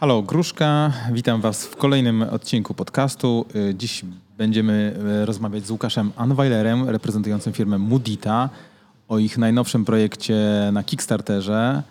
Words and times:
Halo, 0.00 0.22
Gruszka. 0.22 0.92
Witam 1.12 1.40
Was 1.40 1.66
w 1.66 1.76
kolejnym 1.76 2.22
odcinku 2.22 2.74
podcastu. 2.74 3.46
Y, 3.54 3.74
Dziś 3.74 4.04
będziemy 4.38 4.96
y, 5.22 5.26
rozmawiać 5.26 5.66
z 5.66 5.70
Łukaszem 5.70 6.12
Anweilerem, 6.16 6.88
reprezentującym 6.88 7.52
firmę 7.52 7.78
Mudita, 7.78 8.50
o 9.08 9.18
ich 9.18 9.38
najnowszym 9.38 9.84
projekcie 9.84 10.36
na 10.72 10.82
Kickstarterze. 10.82 11.82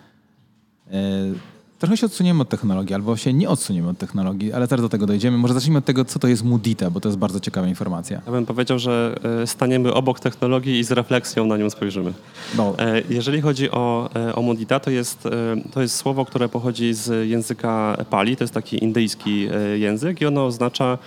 Trochę 1.80 1.96
się 1.96 2.06
odsuniemy 2.06 2.42
od 2.42 2.48
technologii, 2.48 2.94
albo 2.94 3.16
się 3.16 3.32
nie 3.32 3.48
odsuniemy 3.48 3.88
od 3.88 3.98
technologii, 3.98 4.52
ale 4.52 4.66
zaraz 4.66 4.82
do 4.82 4.88
tego 4.88 5.06
dojdziemy. 5.06 5.38
Może 5.38 5.54
zacznijmy 5.54 5.78
od 5.78 5.84
tego, 5.84 6.04
co 6.04 6.18
to 6.18 6.28
jest 6.28 6.44
Mudita, 6.44 6.90
bo 6.90 7.00
to 7.00 7.08
jest 7.08 7.18
bardzo 7.18 7.40
ciekawa 7.40 7.68
informacja. 7.68 8.22
Ja 8.26 8.32
bym 8.32 8.46
powiedział, 8.46 8.78
że 8.78 9.14
e, 9.42 9.46
staniemy 9.46 9.94
obok 9.94 10.20
technologii 10.20 10.78
i 10.78 10.84
z 10.84 10.90
refleksją 10.90 11.46
na 11.46 11.56
nią 11.56 11.70
spojrzymy. 11.70 12.12
No, 12.56 12.74
E, 12.78 13.02
Jeżeli 13.10 13.40
chodzi 13.40 13.70
o, 13.70 14.10
e, 14.16 14.34
o 14.34 14.42
Mudita, 14.42 14.80
to 14.80 14.90
jest, 14.90 15.28
to 15.72 15.82
jest 15.82 15.96
słowo, 15.96 16.24
które 16.24 16.48
pochodzi 16.48 16.94
z 16.94 17.28
języka 17.28 17.96
Pali, 18.10 18.36
to 18.36 18.44
jest 18.44 18.54
taki 18.54 18.84
indyjski 18.84 19.48
język 19.74 20.20
i 20.20 20.26
ono 20.26 20.46
oznacza 20.46 20.98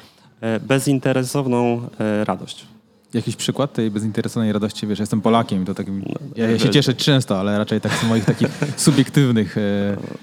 bezinteresowną 0.62 1.82
radość. 2.24 2.73
Jakiś 3.14 3.36
przykład 3.36 3.74
tej 3.74 3.92
bezinteresownej 3.92 4.54
radości? 4.54 4.88
Wiesz, 4.88 5.00
jestem 5.00 5.22
Polakiem 5.22 5.66
to 5.66 5.74
takim... 5.74 6.06
Ja, 6.36 6.50
ja 6.50 6.60
się 6.60 6.70
e, 6.70 6.72
cieszę 6.72 6.94
często, 6.94 7.40
ale 7.40 7.58
raczej 7.58 7.82
tak 7.82 7.94
z 7.94 8.04
moich 8.04 8.26
takich 8.26 8.48
subiektywnych... 8.78 9.58
e, 9.58 9.62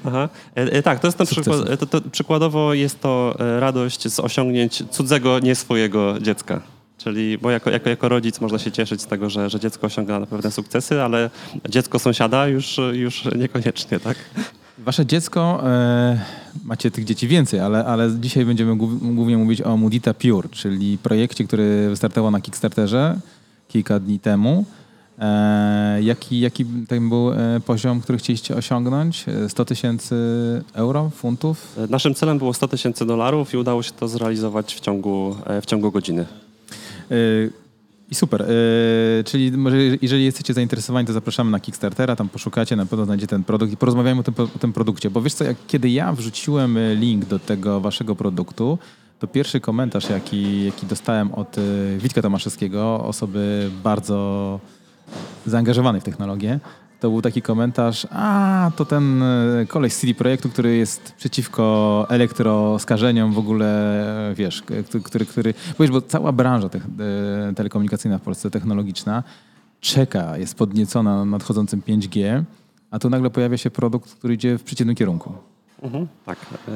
Aha. 0.04 0.28
E, 0.56 0.60
e, 0.60 0.82
tak, 0.82 1.00
to 1.00 1.06
jest 1.06 1.18
ten 1.18 1.26
przykład, 1.26 1.70
e, 1.70 1.76
to, 1.76 1.86
to, 1.86 2.00
przykładowo 2.00 2.74
jest 2.74 3.00
to 3.00 3.34
radość 3.58 4.08
z 4.08 4.20
osiągnięć 4.20 4.82
cudzego, 4.90 5.38
nie 5.38 5.54
swojego 5.54 6.20
dziecka. 6.20 6.62
Czyli, 6.98 7.38
bo 7.38 7.50
jako, 7.50 7.70
jako, 7.70 7.88
jako 7.88 8.08
rodzic 8.08 8.40
można 8.40 8.58
się 8.58 8.72
cieszyć 8.72 9.02
z 9.02 9.06
tego, 9.06 9.30
że, 9.30 9.50
że 9.50 9.60
dziecko 9.60 9.86
osiąga 9.86 10.26
pewne 10.26 10.50
sukcesy, 10.50 11.02
ale 11.02 11.30
dziecko 11.68 11.98
sąsiada 11.98 12.46
już, 12.46 12.80
już 12.92 13.24
niekoniecznie, 13.36 14.00
tak? 14.00 14.16
Wasze 14.84 15.06
dziecko, 15.06 15.60
e, 15.70 16.20
macie 16.64 16.90
tych 16.90 17.04
dzieci 17.04 17.28
więcej, 17.28 17.60
ale, 17.60 17.84
ale 17.84 18.10
dzisiaj 18.20 18.44
będziemy 18.44 18.76
głów- 18.76 19.14
głównie 19.14 19.38
mówić 19.38 19.62
o 19.62 19.76
Mudita 19.76 20.14
Pure, 20.14 20.48
czyli 20.48 20.98
projekcie, 20.98 21.44
który 21.44 21.88
wystartował 21.90 22.30
na 22.30 22.40
Kickstarterze 22.40 23.18
kilka 23.68 24.00
dni 24.00 24.18
temu. 24.20 24.64
E, 25.18 26.02
jaki, 26.02 26.40
jaki 26.40 26.64
tam 26.88 27.08
był 27.08 27.32
e, 27.32 27.60
poziom, 27.66 28.00
który 28.00 28.18
chcieliście 28.18 28.56
osiągnąć? 28.56 29.24
E, 29.28 29.48
100 29.48 29.64
tysięcy 29.64 30.14
euro, 30.74 31.10
funtów? 31.10 31.78
E, 31.78 31.86
Naszym 31.86 32.14
celem 32.14 32.38
było 32.38 32.54
100 32.54 32.68
tysięcy 32.68 33.06
dolarów 33.06 33.54
i 33.54 33.56
udało 33.56 33.82
się 33.82 33.92
to 33.92 34.08
zrealizować 34.08 34.74
w 34.74 34.80
ciągu, 34.80 35.36
e, 35.46 35.60
w 35.60 35.66
ciągu 35.66 35.90
godziny. 35.92 36.26
I 38.10 38.14
super. 38.14 38.42
E, 38.42 38.46
czyli 39.24 39.52
może 39.52 39.76
jeżeli 40.02 40.24
jesteście 40.24 40.54
zainteresowani, 40.54 41.06
to 41.06 41.12
zapraszamy 41.12 41.50
na 41.50 41.60
Kickstartera, 41.60 42.16
tam 42.16 42.28
poszukacie, 42.28 42.76
na 42.76 42.86
pewno 42.86 43.04
znajdziecie 43.04 43.26
ten 43.26 43.44
produkt 43.44 43.72
i 43.72 43.76
porozmawiajmy 43.76 44.20
o 44.20 44.24
tym, 44.24 44.34
o 44.56 44.58
tym 44.58 44.72
produkcie. 44.72 45.10
Bo 45.10 45.22
wiesz 45.22 45.34
co, 45.34 45.44
jak, 45.44 45.56
kiedy 45.66 45.90
ja 45.90 46.12
wrzuciłem 46.12 46.76
e, 46.76 46.94
link 46.94 47.24
do 47.24 47.38
tego 47.38 47.80
waszego 47.80 48.16
produktu, 48.16 48.78
to 49.18 49.26
pierwszy 49.26 49.60
komentarz, 49.60 50.10
jaki, 50.10 50.64
jaki 50.64 50.86
dostałem 50.86 51.34
od 51.34 51.58
e, 51.58 51.62
Witka 51.98 52.22
Tomaszewskiego, 52.22 53.04
osoby 53.04 53.70
bardzo 53.84 54.60
zaangażowanej 55.46 56.00
w 56.00 56.04
technologię, 56.04 56.60
to 57.00 57.10
był 57.10 57.22
taki 57.22 57.42
komentarz, 57.42 58.06
a 58.10 58.70
to 58.76 58.84
ten 58.84 59.22
e, 59.22 59.66
koleś 59.68 59.92
z 59.92 60.00
CD 60.00 60.14
Projektu, 60.14 60.48
który 60.48 60.76
jest 60.76 61.12
przeciwko 61.12 62.06
elektroskażeniom 62.08 63.32
w 63.32 63.38
ogóle, 63.38 63.66
e, 64.30 64.34
wiesz, 64.34 64.62
który, 65.04 65.26
który, 65.26 65.54
wiesz, 65.80 65.90
bo 65.90 66.02
cała 66.02 66.32
branża 66.32 66.68
te, 66.68 66.80
telekomunikacyjna 67.56 68.18
w 68.18 68.22
Polsce, 68.22 68.50
technologiczna, 68.50 69.22
czeka, 69.80 70.38
jest 70.38 70.54
podniecona 70.54 71.24
nadchodzącym 71.24 71.82
5G, 71.88 72.42
a 72.90 72.98
tu 72.98 73.10
nagle 73.10 73.30
pojawia 73.30 73.56
się 73.56 73.70
produkt, 73.70 74.14
który 74.14 74.34
idzie 74.34 74.58
w 74.58 74.62
przeciwnym 74.62 74.96
kierunku. 74.96 75.32
Mhm, 75.82 76.06
tak. 76.26 76.38
E, 76.68 76.70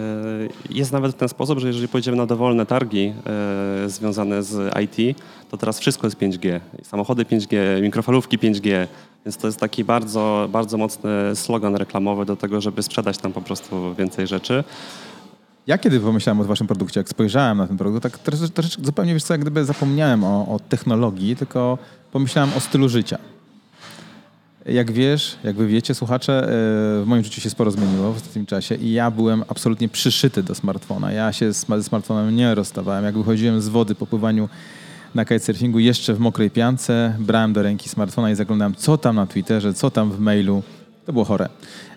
Jest 0.71 0.93
nawet 0.93 1.13
w 1.13 1.19
ten 1.19 1.29
sposób, 1.29 1.59
że 1.59 1.67
jeżeli 1.67 1.89
pojedziemy 1.89 2.17
na 2.17 2.27
dowolne 2.27 2.67
targi 2.67 3.13
związane 3.87 4.43
z 4.43 4.75
IT, 4.85 5.19
to 5.51 5.57
teraz 5.57 5.81
wszystko 5.81 6.07
jest 6.07 6.17
5G. 6.19 6.61
Samochody 6.83 7.25
5G, 7.25 7.83
mikrofalówki 7.83 8.39
5G, 8.39 8.87
więc 9.27 9.37
to 9.37 9.47
jest 9.47 9.61
taki 9.61 9.85
bardzo, 9.85 10.49
bardzo 10.53 10.79
mocny 10.79 11.11
slogan 11.35 11.77
reklamowy 11.77 12.25
do 12.25 12.37
tego, 12.37 12.61
żeby 12.61 12.83
sprzedać 12.83 13.19
tam 13.19 13.33
po 13.33 13.41
prostu 13.41 13.95
więcej 13.95 14.27
rzeczy. 14.27 14.65
Ja 15.67 15.79
kiedy 15.79 16.01
pomyślałem 16.01 16.41
o 16.41 16.45
waszym 16.45 16.67
produkcie, 16.67 17.01
jak 17.01 17.09
spojrzałem 17.09 17.59
na 17.59 17.67
ten 17.67 17.77
produkt, 17.77 18.03
tak 18.03 18.19
trosze- 18.19 18.49
troszeczkę 18.49 18.85
zupełnie, 18.85 19.15
wiesz 19.15 19.25
co, 19.25 19.35
jak 19.35 19.41
gdyby 19.41 19.65
zapomniałem 19.65 20.25
o, 20.25 20.55
o 20.55 20.61
technologii, 20.69 21.37
tylko 21.37 21.79
pomyślałem 22.13 22.51
o 22.57 22.61
stylu 22.61 22.89
życia. 22.89 23.19
Jak 24.67 24.93
wiesz, 24.93 25.37
jak 25.45 25.57
wy 25.57 25.67
wiecie, 25.67 25.95
słuchacze, 25.95 26.43
e, 26.43 26.49
w 26.49 27.05
moim 27.07 27.25
życiu 27.25 27.41
się 27.41 27.51
sporo 27.51 27.71
zmieniło 27.71 28.13
w 28.13 28.17
ostatnim 28.17 28.47
czasie 28.47 28.75
i 28.75 28.93
ja 28.93 29.11
byłem 29.11 29.45
absolutnie 29.49 29.89
przyszyty 29.89 30.43
do 30.43 30.55
smartfona. 30.55 31.13
Ja 31.13 31.33
się 31.33 31.53
ze 31.53 31.83
smartfonem 31.83 32.37
nie 32.37 32.55
rozstawałem. 32.55 33.05
Jak 33.05 33.19
wychodziłem 33.19 33.61
z 33.61 33.69
wody 33.69 33.95
po 33.95 34.07
pływaniu 34.07 34.49
na 35.15 35.25
kitesurfingu 35.25 35.79
jeszcze 35.79 36.15
w 36.15 36.19
mokrej 36.19 36.51
piance, 36.51 37.17
brałem 37.19 37.53
do 37.53 37.63
ręki 37.63 37.89
smartfona 37.89 38.31
i 38.31 38.35
zaglądałem, 38.35 38.75
co 38.75 38.99
tam 38.99 39.17
na 39.17 39.27
Twitterze, 39.27 39.75
co 39.75 39.91
tam 39.91 40.11
w 40.11 40.19
mailu. 40.19 40.63
To 41.07 41.13
było 41.13 41.25
chore. 41.25 41.49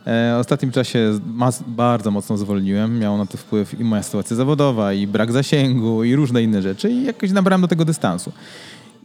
E, 0.07 0.37
ostatnim 0.37 0.71
czasie 0.71 1.19
bardzo 1.67 2.11
mocno 2.11 2.37
zwolniłem. 2.37 2.99
Miało 2.99 3.17
na 3.17 3.25
to 3.25 3.37
wpływ 3.37 3.79
i 3.79 3.83
moja 3.83 4.03
sytuacja 4.03 4.35
zawodowa, 4.35 4.93
i 4.93 5.07
brak 5.07 5.31
zasięgu, 5.31 6.03
i 6.03 6.15
różne 6.15 6.43
inne 6.43 6.61
rzeczy. 6.61 6.89
I 6.89 7.03
jakoś 7.03 7.31
nabrałem 7.31 7.61
do 7.61 7.67
tego 7.67 7.85
dystansu. 7.85 8.31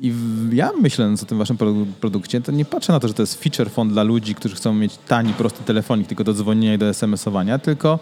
I 0.00 0.12
ja 0.52 0.70
myśląc 0.80 1.22
o 1.22 1.26
tym 1.26 1.38
waszym 1.38 1.56
produ- 1.56 1.86
produkcie, 2.00 2.40
to 2.40 2.52
nie 2.52 2.64
patrzę 2.64 2.92
na 2.92 3.00
to, 3.00 3.08
że 3.08 3.14
to 3.14 3.22
jest 3.22 3.42
feature 3.42 3.70
phone 3.70 3.90
dla 3.90 4.02
ludzi, 4.02 4.34
którzy 4.34 4.54
chcą 4.54 4.74
mieć 4.74 4.98
tani, 5.08 5.32
prosty 5.32 5.64
telefonik 5.64 6.08
tylko 6.08 6.24
do 6.24 6.34
dzwonienia 6.34 6.74
i 6.74 6.78
do 6.78 6.86
SMS-owania, 6.86 7.58
tylko 7.58 7.98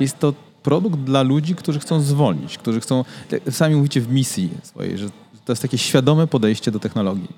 jest 0.00 0.18
to 0.18 0.34
produkt 0.62 1.00
dla 1.00 1.22
ludzi, 1.22 1.54
którzy 1.54 1.78
chcą 1.78 2.00
zwolnić, 2.00 2.58
którzy 2.58 2.80
chcą, 2.80 3.04
tak 3.30 3.40
sami 3.50 3.74
mówicie 3.74 4.00
w 4.00 4.12
misji 4.12 4.50
swojej, 4.62 4.98
że 4.98 5.08
to 5.52 5.54
jest 5.54 5.62
takie 5.62 5.78
świadome 5.78 6.26
podejście 6.26 6.70
do 6.70 6.78
technologii. 6.78 7.28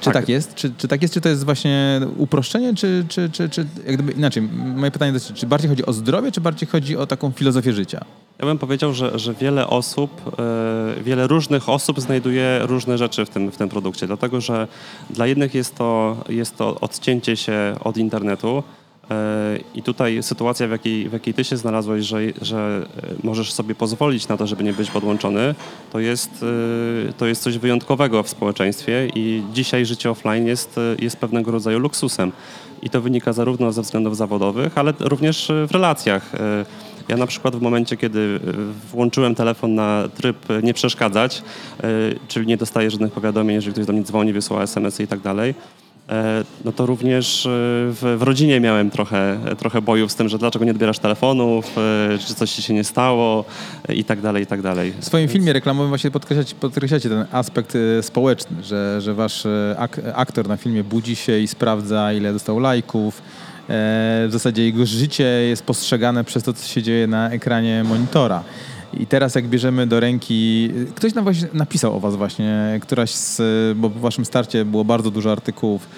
Czy 0.00 0.04
tak, 0.04 0.14
Tak. 0.14 0.28
jest? 0.28 0.54
Czy, 0.54 0.72
czy 0.78 0.88
tak 0.88 1.02
jest? 1.02 1.14
Czy 1.14 1.20
to 1.20 1.28
jest 1.28 1.44
właśnie 1.44 2.00
uproszczenie, 2.16 2.74
czy, 2.74 3.04
czy, 3.08 3.30
czy, 3.30 3.48
czy 3.48 3.66
jak 3.86 3.94
gdyby 3.94 4.12
inaczej? 4.12 4.42
Moje 4.76 4.90
pytanie 4.90 5.12
dotyczy, 5.12 5.34
czy 5.34 5.46
bardziej 5.46 5.70
chodzi 5.70 5.86
o 5.86 5.92
zdrowie, 5.92 6.32
czy 6.32 6.40
bardziej 6.40 6.68
chodzi 6.68 6.96
o 6.96 7.06
taką 7.06 7.30
filozofię 7.30 7.72
życia? 7.72 8.04
Ja 8.38 8.46
bym 8.46 8.58
powiedział, 8.58 8.92
że, 8.92 9.18
że 9.18 9.34
wiele 9.34 9.66
osób, 9.66 10.10
e, 10.38 11.02
wiele 11.02 11.26
różnych 11.26 11.68
osób 11.68 12.00
znajduje 12.00 12.60
różne 12.62 12.98
rzeczy 12.98 13.24
w 13.24 13.30
tym, 13.30 13.50
w 13.50 13.56
tym 13.56 13.68
produkcie, 13.68 14.06
dlatego 14.06 14.40
że 14.40 14.68
dla 15.10 15.26
jednych 15.26 15.54
jest 15.54 15.74
to, 15.74 16.16
jest 16.28 16.56
to 16.56 16.80
odcięcie 16.80 17.36
się 17.36 17.74
od 17.84 17.96
internetu 17.96 18.62
i 19.74 19.82
tutaj 19.82 20.22
sytuacja, 20.22 20.68
w 20.68 20.70
jakiej, 20.70 21.08
w 21.08 21.12
jakiej 21.12 21.34
ty 21.34 21.44
się 21.44 21.56
znalazłeś, 21.56 22.04
że, 22.04 22.18
że 22.42 22.86
e, 23.02 23.14
możesz 23.22 23.52
sobie 23.52 23.74
pozwolić 23.74 24.28
na 24.28 24.36
to, 24.36 24.46
żeby 24.46 24.64
nie 24.64 24.72
być 24.72 24.90
podłączony, 24.90 25.54
to 25.92 26.00
jest, 26.00 26.44
e, 27.08 27.12
to 27.12 27.26
jest 27.26 27.42
coś 27.42 27.58
wyjątkowego 27.58 28.22
w 28.22 28.28
społeczeństwie 28.28 29.08
i 29.14 29.42
dzisiaj 29.52 29.86
życie 29.86 30.10
offline 30.10 30.46
jest, 30.46 30.78
e, 30.78 30.80
jest 30.98 31.16
pewnego 31.16 31.50
rodzaju 31.50 31.78
luksusem. 31.78 32.32
I 32.82 32.90
to 32.90 33.00
wynika 33.00 33.32
zarówno 33.32 33.72
ze 33.72 33.82
względów 33.82 34.16
zawodowych, 34.16 34.78
ale 34.78 34.92
również 35.00 35.50
e, 35.50 35.66
w 35.66 35.70
relacjach. 35.70 36.34
E, 36.34 36.64
ja 37.08 37.16
na 37.16 37.26
przykład 37.26 37.56
w 37.56 37.60
momencie, 37.60 37.96
kiedy 37.96 38.40
e, 38.46 38.52
włączyłem 38.90 39.34
telefon 39.34 39.74
na 39.74 40.08
tryb 40.14 40.50
e, 40.50 40.62
nie 40.62 40.74
przeszkadzać, 40.74 41.42
e, 41.82 41.82
czyli 42.28 42.46
nie 42.46 42.56
dostaję 42.56 42.90
żadnych 42.90 43.12
powiadomień, 43.12 43.54
jeżeli 43.54 43.72
ktoś 43.72 43.86
do 43.86 43.92
mnie 43.92 44.02
dzwoni, 44.02 44.32
wysyła 44.32 44.62
SMS-y 44.62 45.02
i 45.02 45.06
tak 45.06 45.20
dalej, 45.20 45.50
e, 45.50 45.87
no 46.64 46.72
to 46.72 46.86
również 46.86 47.46
e, 47.46 47.48
w, 47.50 48.16
w 48.18 48.22
rodzinie 48.22 48.60
miałem 48.60 48.90
trochę, 48.90 49.38
trochę 49.58 49.82
bojów 49.82 50.12
z 50.12 50.14
tym, 50.14 50.28
że 50.28 50.38
dlaczego 50.38 50.64
nie 50.64 50.70
odbierasz 50.70 50.98
telefonów, 50.98 51.78
e, 51.78 52.18
czy 52.18 52.34
coś 52.34 52.50
ci 52.50 52.62
się 52.62 52.74
nie 52.74 52.84
stało 52.84 53.44
e, 53.88 53.94
i 53.94 54.04
tak 54.04 54.20
dalej, 54.20 54.42
i 54.42 54.46
tak 54.46 54.62
dalej. 54.62 54.92
W 55.00 55.04
swoim 55.04 55.28
filmie 55.28 55.52
reklamowym 55.52 55.88
właśnie 55.88 56.10
podkreślacie, 56.10 56.54
podkreślacie 56.54 57.08
ten 57.08 57.26
aspekt 57.32 57.74
e, 57.74 58.02
społeczny, 58.02 58.62
że, 58.62 59.00
że 59.00 59.14
wasz 59.14 59.46
e, 59.46 59.76
ak 59.78 60.00
aktor 60.14 60.48
na 60.48 60.56
filmie 60.56 60.84
budzi 60.84 61.16
się 61.16 61.38
i 61.38 61.48
sprawdza, 61.48 62.12
ile 62.12 62.32
dostał 62.32 62.58
lajków. 62.58 63.18
E, 63.18 63.22
w 64.28 64.28
zasadzie 64.30 64.64
jego 64.64 64.86
życie 64.86 65.24
jest 65.24 65.62
postrzegane 65.62 66.24
przez 66.24 66.42
to, 66.42 66.52
co 66.52 66.68
się 66.68 66.82
dzieje 66.82 67.06
na 67.06 67.30
ekranie 67.30 67.84
monitora. 67.84 68.44
I 68.92 69.06
teraz 69.06 69.34
jak 69.34 69.48
bierzemy 69.48 69.86
do 69.86 70.00
ręki... 70.00 70.70
Ktoś 70.94 71.14
nam 71.14 71.24
właśnie 71.24 71.48
napisał 71.52 71.96
o 71.96 72.00
was 72.00 72.16
właśnie, 72.16 72.78
któraś 72.82 73.10
z... 73.10 73.40
Bo 73.78 73.88
w 73.88 74.00
waszym 74.00 74.24
starcie 74.24 74.64
było 74.64 74.84
bardzo 74.84 75.10
dużo 75.10 75.32
artykułów 75.32 75.88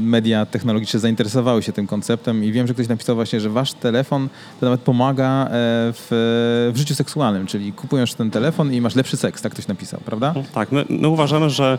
media 0.00 0.46
technologiczne 0.46 1.00
zainteresowały 1.00 1.62
się 1.62 1.72
tym 1.72 1.86
konceptem 1.86 2.44
i 2.44 2.52
wiem, 2.52 2.66
że 2.66 2.74
ktoś 2.74 2.88
napisał 2.88 3.14
właśnie, 3.16 3.40
że 3.40 3.50
wasz 3.50 3.72
telefon 3.72 4.28
to 4.60 4.66
nawet 4.66 4.80
pomaga 4.80 5.44
e, 5.44 5.48
w, 5.92 6.70
w 6.74 6.76
życiu 6.76 6.94
seksualnym, 6.94 7.46
czyli 7.46 7.72
kupujesz 7.72 8.14
ten 8.14 8.30
telefon 8.30 8.72
i 8.72 8.80
masz 8.80 8.94
lepszy 8.94 9.16
seks, 9.16 9.42
tak 9.42 9.52
ktoś 9.52 9.68
napisał, 9.68 10.00
prawda? 10.04 10.34
Tak, 10.54 10.72
my, 10.72 10.84
my 10.88 11.08
uważamy, 11.08 11.50
że, 11.50 11.78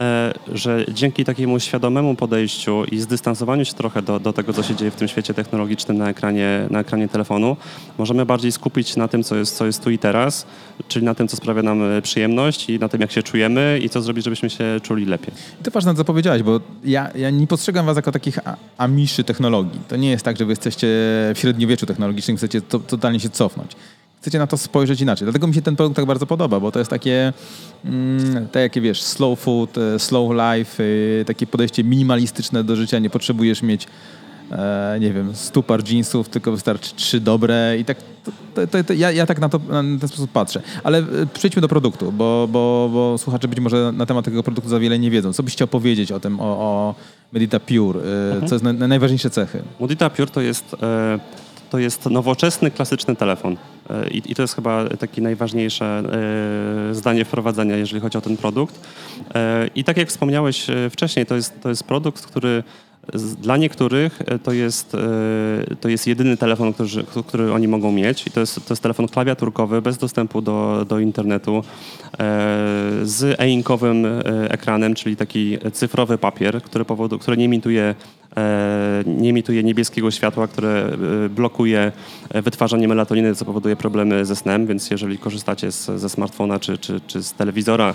e, 0.00 0.34
że 0.52 0.84
dzięki 0.92 1.24
takiemu 1.24 1.60
świadomemu 1.60 2.14
podejściu 2.14 2.84
i 2.84 2.98
zdystansowaniu 2.98 3.64
się 3.64 3.74
trochę 3.74 4.02
do, 4.02 4.20
do 4.20 4.32
tego, 4.32 4.52
co 4.52 4.62
się 4.62 4.76
dzieje 4.76 4.90
w 4.90 4.96
tym 4.96 5.08
świecie 5.08 5.34
technologicznym 5.34 5.98
na 5.98 6.08
ekranie, 6.08 6.66
na 6.70 6.80
ekranie 6.80 7.08
telefonu, 7.08 7.56
możemy 7.98 8.26
bardziej 8.26 8.52
skupić 8.52 8.88
się 8.88 8.98
na 8.98 9.08
tym, 9.08 9.22
co 9.22 9.36
jest, 9.36 9.56
co 9.56 9.66
jest 9.66 9.84
tu 9.84 9.90
i 9.90 9.98
teraz, 9.98 10.46
czyli 10.88 11.04
na 11.04 11.14
tym, 11.14 11.28
co 11.28 11.36
sprawia 11.36 11.62
nam 11.62 11.82
e, 11.82 12.02
przyjemność 12.02 12.70
i 12.70 12.78
na 12.78 12.88
tym, 12.88 13.00
jak 13.00 13.12
się 13.12 13.22
czujemy 13.22 13.80
i 13.82 13.88
co 13.88 14.02
zrobić, 14.02 14.24
żebyśmy 14.24 14.50
się 14.50 14.64
czuli 14.82 15.06
lepiej. 15.06 15.34
I 15.60 15.64
to 15.64 15.70
ważne, 15.70 15.94
co 15.94 16.04
powiedziałeś, 16.04 16.42
bo 16.42 16.60
ja, 16.84 17.10
ja 17.14 17.30
nie 17.30 17.46
postrzegam 17.46 17.86
was 17.86 17.96
jako 17.96 18.12
takich 18.12 18.38
amiszy 18.78 19.24
technologii. 19.24 19.80
To 19.88 19.96
nie 19.96 20.10
jest 20.10 20.24
tak, 20.24 20.36
że 20.36 20.44
wy 20.44 20.52
jesteście 20.52 20.86
w 21.34 21.38
średniowieczu 21.38 21.86
technologicznym, 21.86 22.36
chcecie 22.36 22.60
to, 22.60 22.78
totalnie 22.78 23.20
się 23.20 23.30
cofnąć. 23.30 23.76
Chcecie 24.20 24.38
na 24.38 24.46
to 24.46 24.58
spojrzeć 24.58 25.00
inaczej. 25.00 25.26
Dlatego 25.26 25.46
mi 25.46 25.54
się 25.54 25.62
ten 25.62 25.76
produkt 25.76 25.96
tak 25.96 26.06
bardzo 26.06 26.26
podoba, 26.26 26.60
bo 26.60 26.72
to 26.72 26.78
jest 26.78 26.90
takie, 26.90 27.32
mm, 27.84 28.48
tak 28.48 28.62
jakie 28.62 28.80
wiesz, 28.80 29.02
slow 29.02 29.40
food, 29.40 29.78
e, 29.78 29.98
slow 29.98 30.32
life, 30.32 30.82
y, 30.82 31.24
takie 31.26 31.46
podejście 31.46 31.84
minimalistyczne 31.84 32.64
do 32.64 32.76
życia. 32.76 32.98
Nie 32.98 33.10
potrzebujesz 33.10 33.62
mieć 33.62 33.84
e, 33.84 33.88
nie 35.00 35.12
wiem, 35.12 35.34
stu 35.34 35.62
par 35.62 35.88
jeansów, 35.88 36.28
tylko 36.28 36.52
wystarczy 36.52 36.94
trzy 36.94 37.20
dobre 37.20 37.78
i 37.78 37.84
tak 37.84 37.96
to, 38.54 38.66
to, 38.66 38.84
to, 38.84 38.92
ja, 38.92 39.10
ja 39.10 39.26
tak 39.26 39.40
na 39.40 39.48
to 39.48 39.58
na 39.68 39.82
ten 39.82 40.08
sposób 40.08 40.30
patrzę. 40.30 40.62
Ale 40.84 40.98
e, 40.98 41.02
przejdźmy 41.34 41.62
do 41.62 41.68
produktu, 41.68 42.12
bo, 42.12 42.48
bo, 42.52 42.90
bo 42.92 43.18
słuchacze 43.18 43.48
być 43.48 43.60
może 43.60 43.92
na 43.92 44.06
temat 44.06 44.24
tego 44.24 44.42
produktu 44.42 44.70
za 44.70 44.78
wiele 44.78 44.98
nie 44.98 45.10
wiedzą. 45.10 45.32
Co 45.32 45.42
byś 45.42 45.52
chciał 45.52 45.68
powiedzieć 45.68 46.12
o 46.12 46.20
tym, 46.20 46.40
o, 46.40 46.44
o 46.44 46.94
Medita 47.32 47.60
Pure? 47.60 48.00
E, 48.42 48.46
Co 48.46 48.54
jest 48.54 48.64
na, 48.64 48.72
na 48.72 48.88
najważniejsze 48.88 49.30
cechy? 49.30 49.62
Modita 49.80 50.10
Pure 50.10 50.30
to 50.30 50.40
jest, 50.40 50.76
e, 50.82 51.18
to 51.70 51.78
jest 51.78 52.06
nowoczesny, 52.06 52.70
klasyczny 52.70 53.16
telefon. 53.16 53.56
E, 53.90 54.08
I, 54.10 54.32
I 54.32 54.34
to 54.34 54.42
jest 54.42 54.54
chyba 54.54 54.88
takie 54.88 55.22
najważniejsze 55.22 56.02
e, 56.90 56.94
zdanie 56.94 57.24
wprowadzenia, 57.24 57.76
jeżeli 57.76 58.00
chodzi 58.00 58.18
o 58.18 58.20
ten 58.20 58.36
produkt. 58.36 58.80
E, 59.34 59.70
I 59.74 59.84
tak 59.84 59.96
jak 59.96 60.08
wspomniałeś 60.08 60.70
e, 60.70 60.90
wcześniej, 60.90 61.26
to 61.26 61.36
jest, 61.36 61.60
to 61.62 61.68
jest 61.68 61.84
produkt, 61.84 62.26
który 62.26 62.62
dla 63.18 63.56
niektórych 63.56 64.22
e, 64.26 64.38
to 64.38 64.52
jest, 64.52 64.94
e, 64.94 65.76
to 65.80 65.88
jest 65.88 66.06
jedyny 66.06 66.36
telefon, 66.36 66.72
który, 66.72 66.88
który 67.26 67.52
oni 67.52 67.68
mogą 67.68 67.92
mieć. 67.92 68.26
I 68.26 68.30
to 68.30 68.40
jest, 68.40 68.54
to 68.54 68.74
jest 68.74 68.82
telefon 68.82 69.08
klawiaturkowy, 69.08 69.82
bez 69.82 69.98
dostępu 69.98 70.42
do, 70.42 70.86
do 70.88 70.98
internetu, 70.98 71.56
e, 71.56 71.62
z 73.02 73.40
e-inkowym 73.40 74.06
ekranem, 74.48 74.94
czyli 74.94 75.16
taki 75.16 75.58
cyfrowy 75.72 76.18
papier, 76.18 76.62
który, 76.62 76.84
powodu, 76.84 77.18
który 77.18 77.36
nie 77.36 77.44
emituje 77.44 77.94
e, 78.36 79.04
nie 79.06 79.30
emituje 79.30 79.62
niebieskiego 79.62 80.10
światła, 80.10 80.46
które 80.46 80.90
blokuje 81.30 81.92
wytwarzanie 82.34 82.88
melatoniny, 82.88 83.34
co 83.34 83.44
powoduje 83.44 83.76
problemy 83.76 84.24
ze 84.24 84.36
snem, 84.36 84.66
więc 84.66 84.90
jeżeli 84.90 85.18
korzystacie 85.18 85.72
z, 85.72 86.00
ze 86.00 86.08
smartfona 86.08 86.58
czy, 86.58 86.78
czy, 86.78 87.00
czy 87.06 87.22
z 87.22 87.32
telewizora, 87.32 87.94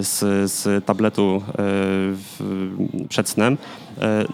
z, 0.00 0.50
z 0.52 0.84
tabletu 0.84 1.42
przed 3.08 3.28
snem, 3.28 3.56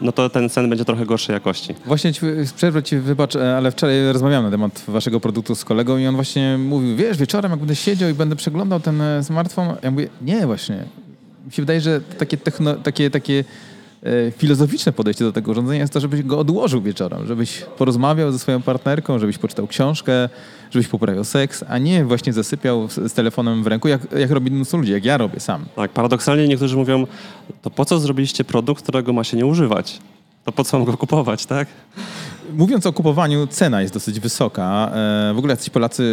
no 0.00 0.12
to 0.12 0.21
ten 0.30 0.48
sen 0.48 0.68
będzie 0.68 0.84
trochę 0.84 1.06
gorszej 1.06 1.34
jakości. 1.34 1.74
Właśnie 1.86 2.12
przerwę 2.56 2.82
ci, 2.82 2.98
wybacz, 2.98 3.36
e, 3.36 3.56
ale 3.56 3.70
wczoraj 3.70 4.12
rozmawiałem 4.12 4.44
na 4.44 4.50
temat 4.50 4.84
waszego 4.88 5.20
produktu 5.20 5.54
z 5.54 5.64
kolegą 5.64 5.98
i 5.98 6.06
on 6.06 6.14
właśnie 6.14 6.58
mówił, 6.58 6.96
wiesz, 6.96 7.16
wieczorem 7.16 7.50
jak 7.50 7.60
będę 7.60 7.76
siedział 7.76 8.10
i 8.10 8.14
będę 8.14 8.36
przeglądał 8.36 8.80
ten 8.80 9.00
e, 9.00 9.24
smartfon, 9.24 9.76
ja 9.82 9.90
mówię, 9.90 10.08
nie 10.22 10.46
właśnie. 10.46 10.84
Mi 11.46 11.52
się 11.52 11.62
wydaje, 11.62 11.80
że 11.80 12.00
takie, 12.18 12.36
techno, 12.36 12.74
takie, 12.74 13.10
takie 13.10 13.44
filozoficzne 14.36 14.92
podejście 14.92 15.24
do 15.24 15.32
tego 15.32 15.50
urządzenia 15.50 15.80
jest 15.80 15.92
to, 15.92 16.00
żebyś 16.00 16.22
go 16.22 16.38
odłożył 16.38 16.82
wieczorem, 16.82 17.26
żebyś 17.26 17.60
porozmawiał 17.78 18.32
ze 18.32 18.38
swoją 18.38 18.62
partnerką, 18.62 19.18
żebyś 19.18 19.38
poczytał 19.38 19.66
książkę, 19.66 20.28
żebyś 20.70 20.88
poprawiał 20.88 21.24
seks, 21.24 21.64
a 21.68 21.78
nie 21.78 22.04
właśnie 22.04 22.32
zasypiał 22.32 22.88
z, 22.88 22.94
z 22.94 23.12
telefonem 23.12 23.62
w 23.62 23.66
ręku, 23.66 23.88
jak, 23.88 24.12
jak 24.18 24.30
robi 24.30 24.50
mnóstwo 24.50 24.78
ludzi, 24.78 24.92
jak 24.92 25.04
ja 25.04 25.18
robię 25.18 25.40
sam. 25.40 25.64
Tak, 25.76 25.90
paradoksalnie 25.90 26.48
niektórzy 26.48 26.76
mówią, 26.76 27.06
to 27.62 27.70
po 27.70 27.84
co 27.84 27.98
zrobiliście 27.98 28.44
produkt, 28.44 28.82
którego 28.82 29.12
ma 29.12 29.24
się 29.24 29.36
nie 29.36 29.46
używać? 29.46 29.98
To 30.44 30.52
po 30.52 30.64
co 30.64 30.78
mam 30.78 30.86
go 30.86 30.96
kupować, 30.96 31.46
tak? 31.46 31.68
Mówiąc 32.54 32.86
o 32.86 32.92
kupowaniu, 32.92 33.46
cena 33.46 33.82
jest 33.82 33.94
dosyć 33.94 34.20
wysoka. 34.20 34.90
E, 34.94 35.34
W 35.34 35.38
ogóle 35.38 35.52
jacyś 35.52 35.70
Polacy 35.70 36.04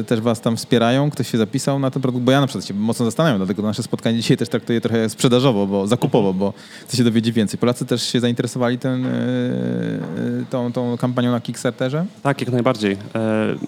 e, 0.00 0.04
też 0.04 0.20
was 0.20 0.40
tam 0.40 0.56
wspierają? 0.56 1.10
Ktoś 1.10 1.30
się 1.30 1.38
zapisał 1.38 1.78
na 1.78 1.90
ten 1.90 2.02
produkt? 2.02 2.24
Bo 2.24 2.32
ja 2.32 2.40
na 2.40 2.46
przykład 2.46 2.66
się 2.66 2.74
mocno 2.74 3.04
zastanawiam, 3.04 3.38
dlatego 3.38 3.62
nasze 3.62 3.82
spotkanie 3.82 4.16
dzisiaj 4.16 4.36
też 4.36 4.48
traktuję 4.48 4.80
trochę 4.80 5.08
sprzedażowo, 5.08 5.66
bo 5.66 5.86
zakupowo, 5.86 6.34
bo 6.34 6.52
chcę 6.86 6.96
się 6.96 7.04
dowiedzieć 7.04 7.34
więcej. 7.34 7.58
Polacy 7.58 7.86
też 7.86 8.02
się 8.02 8.20
zainteresowali 8.20 8.78
ten, 8.78 9.06
e, 9.06 9.10
tą, 10.50 10.72
tą 10.72 10.96
kampanią 10.96 11.30
na 11.30 11.40
Kickstarterze? 11.40 12.06
Tak, 12.22 12.40
jak 12.40 12.50
najbardziej. 12.52 12.96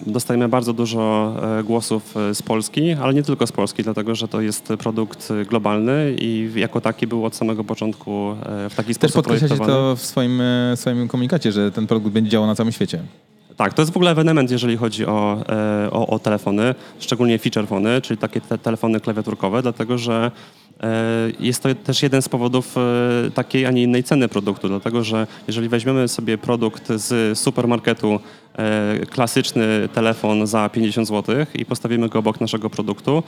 Dostajemy 0.07 0.49
bardzo 0.49 0.73
dużo 0.73 1.35
głosów 1.63 2.15
z 2.33 2.41
Polski, 2.41 2.91
ale 2.93 3.13
nie 3.13 3.23
tylko 3.23 3.47
z 3.47 3.51
Polski, 3.51 3.83
dlatego 3.83 4.15
że 4.15 4.27
to 4.27 4.41
jest 4.41 4.67
produkt 4.79 5.29
globalny 5.49 6.15
i 6.19 6.51
jako 6.55 6.81
taki 6.81 7.07
był 7.07 7.25
od 7.25 7.35
samego 7.35 7.63
początku 7.63 8.35
w 8.69 8.73
taki 8.75 8.87
Też 8.87 8.95
sposób 8.95 9.15
podkreślacie 9.15 9.55
projektowany. 9.55 9.89
to 9.89 9.95
w 9.95 10.01
swoim, 10.05 10.41
swoim 10.75 11.07
komunikacie, 11.07 11.51
że 11.51 11.71
ten 11.75 11.87
produkt 11.87 12.13
będzie 12.13 12.29
działał 12.29 12.47
na 12.47 12.55
całym 12.55 12.71
świecie. 12.71 13.03
Tak, 13.57 13.73
to 13.73 13.81
jest 13.81 13.93
w 13.93 13.97
ogóle 13.97 14.11
ewenement, 14.11 14.51
jeżeli 14.51 14.77
chodzi 14.77 15.05
o, 15.05 15.43
e, 15.49 15.91
o, 15.91 16.07
o 16.07 16.19
telefony, 16.19 16.75
szczególnie 16.99 17.39
feature 17.39 17.67
phony, 17.67 18.01
czyli 18.01 18.17
takie 18.17 18.41
te 18.41 18.57
telefony 18.57 18.99
klawiaturkowe, 18.99 19.61
dlatego 19.61 19.97
że 19.97 20.31
e, 20.83 20.91
jest 21.39 21.63
to 21.63 21.75
też 21.75 22.03
jeden 22.03 22.21
z 22.21 22.29
powodów 22.29 22.75
e, 22.77 23.31
takiej, 23.31 23.65
a 23.65 23.71
nie 23.71 23.83
innej 23.83 24.03
ceny 24.03 24.27
produktu, 24.27 24.67
dlatego 24.67 25.03
że 25.03 25.27
jeżeli 25.47 25.69
weźmiemy 25.69 26.07
sobie 26.07 26.37
produkt 26.37 26.87
z 26.93 27.39
supermarketu, 27.39 28.19
klasyczny 29.09 29.89
telefon 29.93 30.47
za 30.47 30.69
50 30.69 31.07
zł 31.07 31.35
i 31.53 31.65
postawimy 31.65 32.09
go 32.09 32.19
obok 32.19 32.41
naszego 32.41 32.69
produktu, 32.69 33.23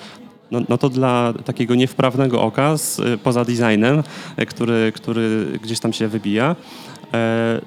no, 0.52 0.62
no 0.70 0.78
to 0.78 0.90
dla 0.90 1.34
takiego 1.46 1.76
niewprawnego 1.76 2.42
oka, 2.42 2.78
z, 2.78 3.02
poza 3.22 3.46
designem, 3.46 4.04
który, 4.48 4.92
który 4.96 5.46
gdzieś 5.62 5.80
tam 5.80 5.94
się 5.94 6.08
wybija, 6.08 6.56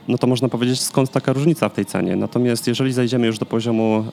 no 0.09 0.19
to 0.19 0.27
można 0.27 0.49
powiedzieć, 0.49 0.81
skąd 0.81 1.11
taka 1.11 1.33
różnica 1.33 1.69
w 1.69 1.73
tej 1.73 1.87
cenie. 1.87 2.17
Natomiast 2.17 2.67
jeżeli 2.67 2.93
zajdziemy 2.93 3.27
już 3.27 3.39
do 3.39 3.47
poziomu 3.47 4.05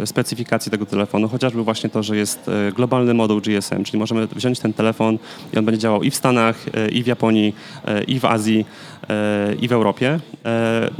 e, 0.00 0.06
specyfikacji 0.06 0.72
tego 0.72 0.86
telefonu, 0.86 1.28
chociażby 1.28 1.64
właśnie 1.64 1.90
to, 1.90 2.02
że 2.02 2.16
jest 2.16 2.48
e, 2.48 2.72
globalny 2.72 3.14
moduł 3.14 3.40
GSM, 3.40 3.84
czyli 3.84 3.98
możemy 3.98 4.26
wziąć 4.26 4.60
ten 4.60 4.72
telefon 4.72 5.18
i 5.54 5.58
on 5.58 5.64
będzie 5.64 5.78
działał 5.78 6.02
i 6.02 6.10
w 6.10 6.14
Stanach, 6.14 6.66
e, 6.74 6.88
i 6.88 7.02
w 7.02 7.06
Japonii, 7.06 7.54
e, 7.84 8.02
i 8.04 8.20
w 8.20 8.24
Azji, 8.24 8.66
e, 9.08 9.54
i 9.54 9.68
w 9.68 9.72
Europie, 9.72 10.20
e, 10.44 10.90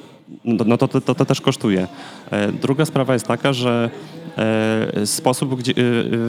no, 0.44 0.64
no 0.66 0.76
to, 0.76 0.88
to, 0.88 1.14
to, 1.14 1.24
też 1.24 1.40
kosztuje. 1.40 1.86
E, 2.30 2.52
Druga 2.52 2.84
sprawa 2.84 3.12
jest 3.12 3.26
taka, 3.26 3.52
że 3.52 3.90
e, 4.38 5.06
sposób, 5.06 5.54
gdzie, 5.58 5.72
e, 5.72 5.74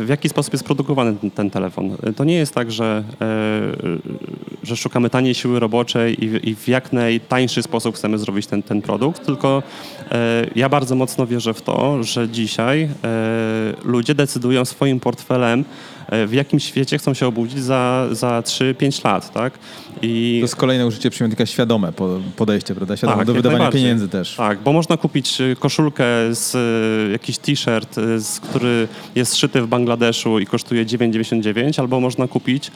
w 0.06 0.09
jaki 0.09 0.30
sposób 0.30 0.53
jest 0.53 0.65
produkowany 0.65 1.15
ten, 1.15 1.31
ten 1.31 1.50
telefon. 1.50 1.98
To 2.15 2.24
nie 2.24 2.36
jest 2.36 2.53
tak, 2.56 2.71
że, 2.71 3.03
że 4.63 4.75
szukamy 4.77 5.09
taniej 5.09 5.33
siły 5.36 5.59
roboczej 5.59 6.24
i, 6.25 6.30
w- 6.30 6.44
i 6.48 6.56
w 6.56 6.68
jak 6.68 6.94
najtańszy 6.94 7.63
sposób 7.63 7.95
chcemy 7.95 8.18
zrobić 8.18 8.48
ten, 8.48 8.63
ten 8.63 8.81
produkt, 8.81 9.25
tylko 9.25 9.63
ja 10.56 10.69
bardzo 10.69 10.95
mocno 10.95 11.27
wierzę 11.27 11.53
w 11.53 11.62
to, 11.62 12.03
że 12.03 12.30
dzisiaj 12.30 12.89
ludzie 13.86 14.15
decydują 14.15 14.65
swoim 14.65 15.00
portfelem, 15.00 15.63
w 16.28 16.34
jakim 16.34 16.60
świecie 16.60 16.98
chcą 16.98 17.13
się 17.13 17.28
obudzić 17.28 17.60
za, 17.60 18.08
za 18.12 18.42
3-5 18.42 19.06
lat, 19.06 19.34
tak? 19.34 19.54
I 20.02 20.38
To 20.40 20.44
jest 20.44 20.56
kolejne 20.56 20.88
użycie 20.88 21.10
przymiotnika 21.10 21.46
świadome 21.46 21.92
po- 21.92 22.19
podejście, 22.36 22.75
prawda? 22.75 22.98
Świadome 22.98 23.18
Tak, 23.18 23.28
do 23.28 23.34
wydawania 23.34 23.72
pieniędzy 23.72 24.10
też. 24.10 24.36
Tak, 24.36 24.60
bo 24.60 24.74
można 24.74 24.98
kupić 24.98 25.42
y, 25.42 25.56
koszulkę 25.60 26.04
z 26.31 26.56
y, 26.56 27.12
jakiś 27.12 27.38
t-shirt, 27.38 27.98
y, 27.98 28.20
z, 28.20 28.39
który 28.39 28.88
jest 29.15 29.36
szyty 29.36 29.62
w 29.62 29.68
Bangladeszu 29.68 30.39
i 30.39 30.46
kosztuje 30.46 30.86
9,99, 30.86 31.80
albo 31.80 32.00
można 32.00 32.27
kupić 32.27 32.72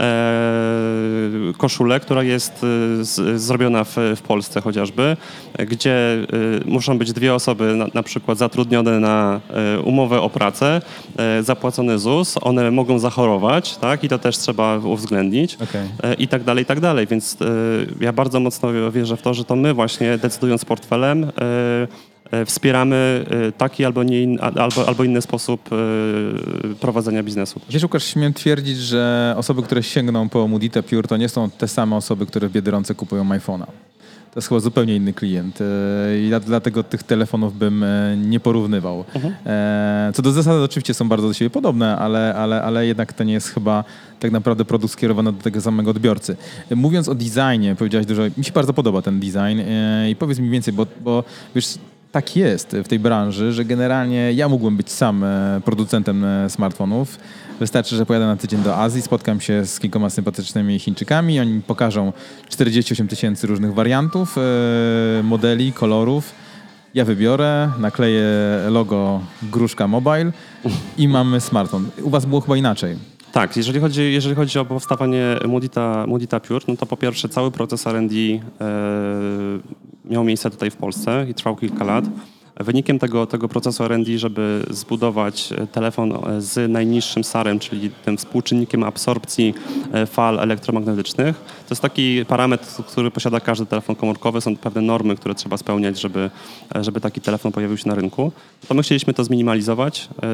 e, 0.00 1.52
koszulę, 1.58 2.00
która 2.00 2.22
jest 2.22 2.52
z, 3.00 3.40
zrobiona 3.42 3.84
w, 3.84 3.96
w 4.16 4.22
Polsce 4.22 4.60
chociażby, 4.60 5.16
e, 5.58 5.66
gdzie 5.66 6.18
y, 6.64 6.70
muszą 6.70 6.98
być 6.98 7.12
dwie 7.12 7.34
osoby 7.34 7.74
na, 7.74 7.86
na 7.94 8.02
przykład 8.02 8.38
zatrudnione 8.38 9.00
na 9.00 9.40
e, 9.50 9.80
umowę 9.80 10.20
o 10.20 10.30
pracę, 10.30 10.80
e, 11.16 11.42
zapłacony 11.42 11.98
ZUS, 11.98 12.34
one 12.40 12.70
mogą 12.78 12.98
zachorować, 12.98 13.76
tak, 13.76 14.04
i 14.04 14.08
to 14.08 14.18
też 14.18 14.38
trzeba 14.38 14.78
uwzględnić 14.78 15.54
Okej. 15.54 15.88
e, 16.02 16.14
i 16.14 16.28
tak 16.28 16.44
dalej, 16.44 16.62
i 16.62 16.66
tak 16.66 16.80
dalej. 16.80 17.06
Więc 17.06 17.36
e, 17.40 17.44
ja 18.00 18.12
bardzo 18.12 18.40
mocno 18.40 18.92
wierzę 18.92 19.16
w 19.16 19.22
to, 19.22 19.34
że 19.34 19.44
to 19.44 19.56
my 19.56 19.74
właśnie 19.74 20.18
decydując 20.18 20.64
portfelem 20.64 21.24
e, 21.24 22.44
wspieramy 22.44 23.24
taki 23.58 23.84
albo, 23.84 24.02
nie 24.02 24.42
albo, 24.42 24.88
albo 24.88 25.04
inny 25.04 25.22
sposób 25.22 25.68
prowadzenia 26.80 27.22
biznesu. 27.22 27.60
Wiesz, 27.70 27.82
Łukasz, 27.82 28.04
śmiem 28.04 28.34
twierdzić, 28.34 28.76
że 28.78 29.34
osoby, 29.36 29.62
które 29.62 29.82
sięgną 29.82 30.28
po 30.28 30.48
Mudita 30.48 30.82
Pure, 30.82 31.08
to 31.08 31.16
nie 31.16 31.28
są 31.28 31.50
te 31.50 31.68
same 31.68 31.96
osoby, 31.96 32.26
które 32.26 32.48
w 32.48 32.52
Biedronce 32.52 32.94
kupują 32.94 33.24
iPhone'a. 33.24 33.66
To 34.34 34.40
jest 34.40 34.48
chyba 34.48 34.60
zupełnie 34.60 34.96
inny 34.96 35.12
klient 35.12 35.58
e, 35.60 35.64
i 36.18 36.30
dlatego 36.46 36.82
tych 36.82 37.02
telefonów 37.02 37.58
bym 37.58 37.82
e, 37.82 38.16
nie 38.16 38.40
porównywał. 38.40 39.04
E, 39.46 40.10
Co 40.14 40.22
do 40.22 40.32
zasady 40.32 40.62
oczywiście 40.62 40.94
są 40.94 41.08
bardzo 41.08 41.28
do 41.28 41.34
siebie 41.34 41.50
podobne, 41.50 41.96
ale, 41.96 42.34
ale, 42.34 42.62
ale 42.62 42.86
jednak 42.86 43.12
to 43.12 43.24
nie 43.24 43.32
jest 43.32 43.48
chyba 43.48 43.84
tak 44.20 44.30
naprawdę 44.30 44.64
produkt 44.64 44.92
skierowany 44.92 45.32
do 45.32 45.42
tego 45.42 45.60
samego 45.60 45.90
odbiorcy. 45.90 46.36
Mówiąc 46.76 47.08
o 47.08 47.14
designie, 47.14 47.74
powiedziałeś 47.78 48.06
dużo, 48.06 48.22
mi 48.36 48.44
się 48.44 48.52
bardzo 48.52 48.74
podoba 48.74 49.02
ten 49.02 49.20
design 49.20 49.60
i 50.10 50.16
powiedz 50.16 50.38
mi 50.38 50.50
więcej, 50.50 50.74
bo, 50.74 50.86
bo 51.00 51.24
wiesz, 51.54 51.78
tak 52.18 52.36
jest 52.36 52.76
w 52.84 52.88
tej 52.88 52.98
branży, 52.98 53.52
że 53.52 53.64
generalnie 53.64 54.32
ja 54.32 54.48
mógłbym 54.48 54.76
być 54.76 54.90
sam 54.90 55.24
e, 55.24 55.60
producentem 55.64 56.24
e, 56.24 56.50
smartfonów. 56.50 57.18
Wystarczy, 57.60 57.96
że 57.96 58.06
pojadę 58.06 58.26
na 58.26 58.36
tydzień 58.36 58.62
do 58.62 58.76
Azji, 58.76 59.02
spotkam 59.02 59.40
się 59.40 59.66
z 59.66 59.80
kilkoma 59.80 60.10
sympatycznymi 60.10 60.78
Chińczykami, 60.78 61.40
oni 61.40 61.52
mi 61.52 61.62
pokażą 61.62 62.12
48 62.48 63.08
tysięcy 63.08 63.46
różnych 63.46 63.74
wariantów, 63.74 64.36
e, 64.38 65.22
modeli, 65.22 65.72
kolorów. 65.72 66.34
Ja 66.94 67.04
wybiorę, 67.04 67.70
nakleję 67.78 68.26
logo 68.68 69.20
Gruszka 69.42 69.88
Mobile 69.88 70.32
i 70.98 71.08
mamy 71.08 71.40
smartfon. 71.40 71.90
U 72.02 72.10
was 72.10 72.26
było 72.26 72.40
chyba 72.40 72.56
inaczej. 72.56 72.96
Tak, 73.32 73.56
jeżeli 73.56 73.80
chodzi, 73.80 74.12
jeżeli 74.12 74.34
chodzi 74.34 74.58
o 74.58 74.64
powstawanie 74.64 75.36
Mudita, 75.48 76.04
Mudita 76.06 76.40
Pure, 76.40 76.64
no 76.68 76.76
to 76.76 76.86
po 76.86 76.96
pierwsze 76.96 77.28
cały 77.28 77.50
proces 77.50 77.86
R&D 77.86 78.14
miał 80.08 80.24
miejsce 80.24 80.50
tutaj 80.50 80.70
w 80.70 80.76
Polsce 80.76 81.26
i 81.30 81.34
trwał 81.34 81.56
kilka 81.56 81.84
lat. 81.84 82.04
Wynikiem 82.60 82.98
tego, 82.98 83.26
tego 83.26 83.48
procesu 83.48 83.84
R&D, 83.84 84.18
żeby 84.18 84.66
zbudować 84.70 85.54
telefon 85.72 86.18
z 86.38 86.72
najniższym 86.72 87.24
SAR-em, 87.24 87.58
czyli 87.58 87.90
tym 88.04 88.16
współczynnikiem 88.16 88.82
absorpcji 88.82 89.54
e, 89.92 90.06
fal 90.06 90.40
elektromagnetycznych, 90.40 91.57
to 91.68 91.72
jest 91.72 91.82
taki 91.82 92.24
parametr, 92.28 92.66
który 92.86 93.10
posiada 93.10 93.40
każdy 93.40 93.66
telefon 93.66 93.96
komórkowy. 93.96 94.40
Są 94.40 94.56
pewne 94.56 94.80
normy, 94.80 95.16
które 95.16 95.34
trzeba 95.34 95.56
spełniać, 95.56 96.00
żeby, 96.00 96.30
e, 96.76 96.84
żeby 96.84 97.00
taki 97.00 97.20
telefon 97.20 97.52
pojawił 97.52 97.76
się 97.76 97.88
na 97.88 97.94
rynku. 97.94 98.32
To 98.68 98.74
my 98.74 98.82
chcieliśmy 98.82 99.14
to 99.14 99.24
zminimalizować. 99.24 100.08
E, 100.22 100.28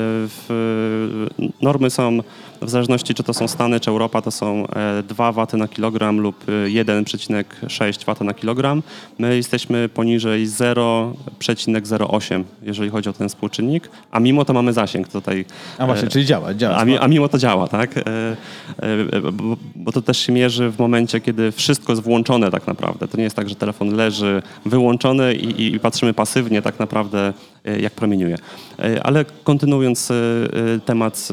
normy 1.63 1.91
są 1.91 2.19
w 2.63 2.71
zależności, 2.71 3.15
czy 3.15 3.23
to 3.23 3.35
są 3.35 3.49
Stany, 3.49 3.81
czy 3.81 3.91
Europa, 3.91 4.23
to 4.23 4.31
są 4.31 4.67
2 5.09 5.33
W 5.33 5.47
na 5.57 5.69
kilogram 5.69 6.21
lub 6.21 6.45
1,6 6.67 8.15
W 8.15 8.25
na 8.25 8.35
kilogram. 8.35 8.83
My 9.19 9.37
jesteśmy 9.37 9.89
poniżej 9.89 10.47
0,08 10.47 12.07
8, 12.09 12.45
jeżeli 12.63 12.91
chodzi 12.91 13.09
o 13.09 13.13
ten 13.13 13.29
współczynnik, 13.29 13.91
a 14.11 14.21
mimo 14.21 14.45
to 14.45 14.53
mamy 14.53 14.73
zasięg 14.73 15.09
tutaj. 15.09 15.45
A 15.79 15.87
właśnie, 15.87 16.09
e, 16.09 16.11
czyli 16.11 16.27
działa, 16.27 16.55
działa. 16.55 16.77
A, 16.77 16.85
mi, 16.85 16.99
a 16.99 17.09
mimo 17.09 17.29
to 17.29 17.39
działa, 17.39 17.69
tak? 17.69 17.99
E, 17.99 18.03
e, 18.03 19.33
bo, 19.77 19.93
to 19.93 20.03
też 20.03 20.19
się 20.19 20.33
mierzy 20.33 20.71
w 20.71 20.79
momencie, 20.79 21.21
kiedy 21.25 21.53
wszystko 21.53 21.93
jest 21.93 22.03
włączone 22.03 22.51
tak 22.51 22.67
naprawdę. 22.67 23.09
To 23.09 23.17
nie 23.17 23.25
jest 23.25 23.37
tak, 23.37 23.49
że 23.49 23.55
telefon 23.55 23.97
leży 23.97 24.43
wyłączony 24.67 25.35
i, 25.35 25.75
i 25.75 25.81
patrzymy 25.81 26.15
pasywnie 26.15 26.63
tak 26.63 26.79
naprawdę, 26.79 27.33
jak 27.81 27.93
promieniuje. 27.93 28.37
Ale 29.03 29.25
kontynuując 29.45 30.13
temat, 30.85 31.29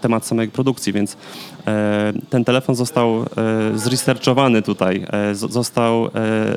temat 0.00 0.26
samej 0.26 0.48
produkcji, 0.48 0.92
więc 0.92 1.16
ten 2.30 2.44
telefon 2.44 2.74
został 2.74 3.24
zresearchowany 3.74 4.62
tutaj, 4.62 5.06
został 5.32 6.10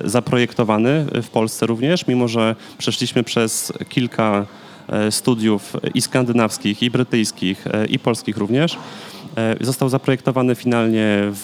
zaprojektowany 0.05 1.05
w 1.23 1.29
Polsce 1.29 1.65
również, 1.65 2.07
mimo 2.07 2.27
że 2.27 2.55
przeszliśmy 2.77 3.23
przez 3.23 3.73
kilka 3.89 4.45
e, 4.87 5.11
studiów 5.11 5.73
i 5.93 6.01
skandynawskich, 6.01 6.83
i 6.83 6.91
brytyjskich, 6.91 7.67
e, 7.67 7.85
i 7.85 7.99
polskich 7.99 8.37
również. 8.37 8.77
E, 9.37 9.55
został 9.61 9.89
zaprojektowany 9.89 10.55
finalnie 10.55 11.19
w, 11.23 11.43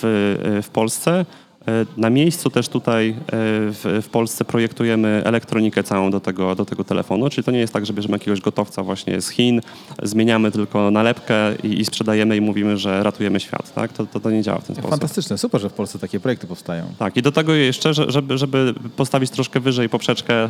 w 0.63 0.69
Polsce. 0.69 1.25
E, 1.67 1.85
na 1.97 2.09
miejscu 2.09 2.49
też 2.49 2.69
tutaj 2.69 3.09
e, 3.09 3.15
w, 3.31 4.01
w, 4.03 4.09
Polsce 4.09 4.45
projektujemy 4.45 5.21
elektronikę 5.25 5.83
całą 5.83 6.11
do 6.11 6.19
tego, 6.19 6.55
do 6.55 6.65
tego 6.65 6.83
telefonu, 6.83 7.29
czyli 7.29 7.43
to 7.43 7.51
nie 7.51 7.59
jest 7.59 7.73
tak, 7.73 7.85
że 7.85 7.93
bierzemy 7.93 8.15
jakiegoś 8.15 8.41
gotowca 8.41 8.83
właśnie 8.83 9.21
z 9.21 9.29
Chin, 9.29 9.61
zmieniamy 10.03 10.51
tylko 10.51 10.91
nalepkę 10.91 11.55
i, 11.63 11.79
i 11.79 11.85
sprzedajemy 11.85 12.37
i 12.37 12.41
mówimy, 12.41 12.77
że 12.77 13.03
ratujemy 13.03 13.39
świat. 13.39 13.73
Tak? 13.73 13.93
To, 13.93 14.05
to, 14.05 14.19
to 14.19 14.31
nie 14.31 14.41
działa 14.41 14.59
w 14.59 14.65
ten 14.65 14.75
sposób. 14.75 14.91
Fantastyczne, 14.91 15.37
super, 15.37 15.61
że 15.61 15.69
w 15.69 15.73
Polsce 15.73 15.99
takie 15.99 16.19
projekty 16.19 16.47
powstają. 16.47 16.85
Tak 16.99 17.17
i 17.17 17.21
do 17.21 17.31
tego 17.31 17.53
jeszcze, 17.53 17.93
żeby, 17.93 18.37
żeby 18.37 18.73
postawić 18.95 19.31
troszkę 19.31 19.59
wyżej 19.59 19.89
poprzeczkę, 19.89 20.43
e, 20.43 20.49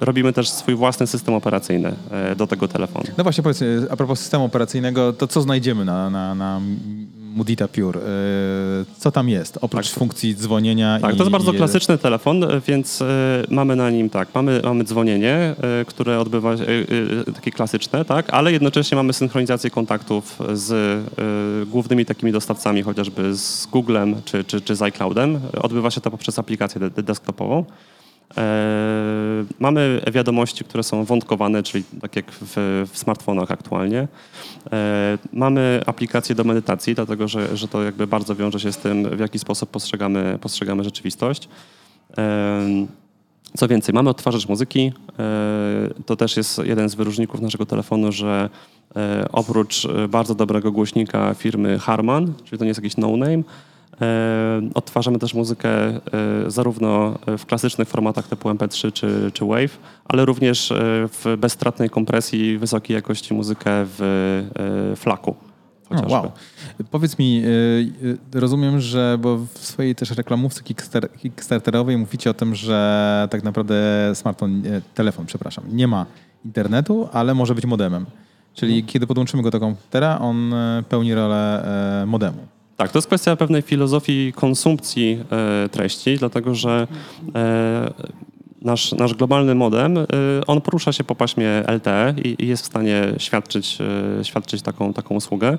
robimy 0.00 0.32
też 0.32 0.50
swój 0.50 0.74
własny 0.74 1.06
system 1.06 1.34
operacyjny 1.34 1.94
e, 2.10 2.36
do 2.36 2.46
tego 2.46 2.68
telefonu. 2.68 3.04
No 3.18 3.24
właśnie 3.24 3.42
powiedz, 3.42 3.60
a 3.90 3.96
propos 3.96 4.20
systemu 4.20 4.44
operacyjnego, 4.44 5.12
to 5.12 5.26
co 5.26 5.40
znajdziemy 5.40 5.84
na, 5.84 6.10
na, 6.10 6.34
na 6.34 6.60
Mudita 7.34 7.68
Pure. 7.68 8.00
E, 8.00 8.04
co 8.98 9.10
tam 9.10 9.28
jest, 9.28 9.58
oprócz 9.60 9.90
tak. 9.90 9.98
funkcji 9.98 10.34
dzwonienia? 10.34 10.98
Tak, 11.00 11.14
i, 11.14 11.16
to 11.16 11.22
jest 11.22 11.32
bardzo 11.32 11.52
klasyczny 11.52 11.98
telefon, 11.98 12.46
więc 12.66 13.02
e, 13.02 13.06
mamy 13.50 13.76
na 13.76 13.90
nim 13.90 14.10
tak, 14.10 14.28
mamy, 14.34 14.60
mamy 14.64 14.84
dzwonienie, 14.84 15.34
e, 15.80 15.84
które 15.84 16.20
odbywa 16.20 16.56
się, 16.56 16.64
takie 17.34 17.50
klasyczne, 17.50 18.04
tak, 18.04 18.30
ale 18.30 18.52
jednocześnie 18.52 18.96
mamy 18.96 19.12
synchronizację 19.12 19.70
kontaktów 19.70 20.38
z 20.52 21.00
głównymi 21.68 22.06
takimi 22.06 22.32
dostawcami, 22.32 22.82
chociażby 22.82 23.34
z 23.34 23.66
Googlem 23.66 24.16
czy, 24.24 24.44
czy, 24.44 24.60
czy 24.60 24.76
z 24.76 24.82
iCloudem. 24.82 25.40
Odbywa 25.62 25.90
się 25.90 26.00
to 26.00 26.10
poprzez 26.10 26.38
aplikację 26.38 26.80
desktopową. 26.90 27.64
E, 28.38 29.44
mamy 29.58 30.00
wiadomości, 30.12 30.64
które 30.64 30.82
są 30.82 31.04
wątkowane, 31.04 31.62
czyli 31.62 31.84
tak 32.00 32.16
jak 32.16 32.32
w, 32.32 32.86
w 32.92 32.98
smartfonach 32.98 33.50
aktualnie. 33.50 34.08
E, 34.72 35.18
mamy 35.32 35.82
aplikacje 35.86 36.34
do 36.34 36.44
medytacji, 36.44 36.94
dlatego 36.94 37.28
że, 37.28 37.56
że 37.56 37.68
to 37.68 37.82
jakby 37.82 38.06
bardzo 38.06 38.36
wiąże 38.36 38.60
się 38.60 38.72
z 38.72 38.78
tym, 38.78 39.16
w 39.16 39.20
jaki 39.20 39.38
sposób 39.38 39.70
postrzegamy, 39.70 40.38
postrzegamy 40.40 40.84
rzeczywistość. 40.84 41.48
E, 42.18 42.86
co 43.56 43.68
więcej, 43.68 43.94
mamy 43.94 44.10
odtwarzacz 44.10 44.48
muzyki. 44.48 44.92
To 46.06 46.16
też 46.16 46.36
jest 46.36 46.58
jeden 46.58 46.88
z 46.88 46.94
wyróżników 46.94 47.40
naszego 47.40 47.66
telefonu, 47.66 48.12
że 48.12 48.50
oprócz 49.32 49.86
bardzo 50.08 50.34
dobrego 50.34 50.72
głośnika 50.72 51.34
firmy 51.34 51.78
Harman, 51.78 52.32
czyli 52.44 52.58
to 52.58 52.64
nie 52.64 52.68
jest 52.68 52.80
jakiś 52.80 52.96
no-name, 52.96 53.42
odtwarzamy 54.74 55.18
też 55.18 55.34
muzykę 55.34 55.70
e, 55.70 56.00
zarówno 56.46 57.18
w 57.38 57.46
klasycznych 57.46 57.88
formatach 57.88 58.28
typu 58.28 58.48
MP3 58.48 58.92
czy, 58.92 59.30
czy 59.34 59.44
WAV, 59.44 59.68
ale 60.04 60.24
również 60.24 60.72
e, 60.72 60.76
w 61.08 61.36
bezstratnej 61.38 61.90
kompresji 61.90 62.58
wysokiej 62.58 62.94
jakości 62.94 63.34
muzykę 63.34 63.70
w 63.74 64.94
flaku. 64.96 65.34
O, 65.90 66.12
wow. 66.12 66.32
Powiedz 66.90 67.18
mi, 67.18 67.42
rozumiem, 68.34 68.80
że 68.80 69.18
bo 69.20 69.36
w 69.36 69.58
swojej 69.58 69.94
też 69.94 70.10
reklamówce 70.10 70.62
kickstarterowej 71.18 71.96
mówicie 71.96 72.30
o 72.30 72.34
tym, 72.34 72.54
że 72.54 73.28
tak 73.30 73.42
naprawdę 73.42 73.74
smartfon, 74.14 74.62
telefon, 74.94 75.26
przepraszam, 75.26 75.64
nie 75.72 75.88
ma 75.88 76.06
internetu, 76.44 77.08
ale 77.12 77.34
może 77.34 77.54
być 77.54 77.66
modemem. 77.66 78.06
Czyli 78.54 78.72
hmm. 78.72 78.86
kiedy 78.86 79.06
podłączymy 79.06 79.42
go 79.42 79.50
do 79.50 79.60
komputera, 79.60 80.18
on 80.18 80.54
pełni 80.88 81.14
rolę 81.14 81.64
modemu. 82.06 82.46
Tak, 82.80 82.92
to 82.92 82.98
jest 82.98 83.06
kwestia 83.06 83.36
pewnej 83.36 83.62
filozofii 83.62 84.32
konsumpcji 84.32 85.24
e, 85.30 85.68
treści, 85.68 86.16
dlatego 86.18 86.54
że 86.54 86.86
e, 87.34 87.90
nasz, 88.62 88.92
nasz 88.92 89.14
globalny 89.14 89.54
modem, 89.54 89.98
y, 89.98 90.06
on 90.46 90.60
porusza 90.60 90.92
się 90.92 91.04
po 91.04 91.14
paśmie 91.14 91.62
LTE 91.66 92.14
i, 92.24 92.36
i 92.38 92.46
jest 92.46 92.62
w 92.62 92.66
stanie 92.66 93.14
świadczyć, 93.18 93.78
y, 94.20 94.24
świadczyć 94.24 94.62
taką, 94.62 94.92
taką 94.92 95.14
usługę. 95.14 95.58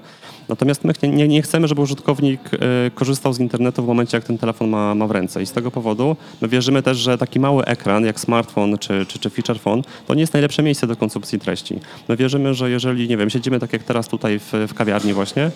Natomiast 0.50 0.84
my 0.84 0.93
nie, 1.03 1.27
nie 1.27 1.41
chcemy, 1.41 1.67
żeby 1.67 1.81
użytkownik 1.81 2.53
y, 2.53 2.58
korzystał 2.96 3.34
z 3.34 3.39
internetu 3.39 3.84
w 3.84 3.88
momencie, 3.88 4.17
jak 4.17 4.24
ten 4.24 4.38
telefon 4.38 4.70
ma, 4.70 4.96
ma 4.96 5.08
w 5.08 5.12
ręce. 5.12 5.43
I 5.43 5.46
z 5.46 5.51
tego 5.51 5.72
powodu 5.72 6.15
my 6.41 6.48
wierzymy 6.48 6.84
też, 6.84 6.98
że 6.98 7.17
taki 7.17 7.39
mały 7.39 7.65
ekran, 7.65 8.05
jak 8.05 8.20
smartfon 8.20 8.77
czy, 8.77 9.05
czy, 9.05 9.20
czy 9.20 9.29
feature 9.29 9.60
phone, 9.60 9.81
to 10.08 10.13
nie 10.13 10.22
jest 10.22 10.34
najlepsze 10.34 10.63
miejsce 10.63 10.88
do 10.88 10.96
konsumpcji 10.96 11.39
treści. 11.39 11.79
My 12.08 12.17
wierzymy, 12.17 12.53
że 12.53 12.70
jeżeli, 12.70 13.08
nie 13.08 13.17
wiem, 13.17 13.29
siedzimy 13.29 13.60
tak 13.60 13.74
jak 13.74 13.84
teraz 13.84 14.08
tutaj 14.08 14.39
w, 14.39 14.51
w 14.67 14.74
kawiarni 14.74 15.13
właśnie, 15.13 15.51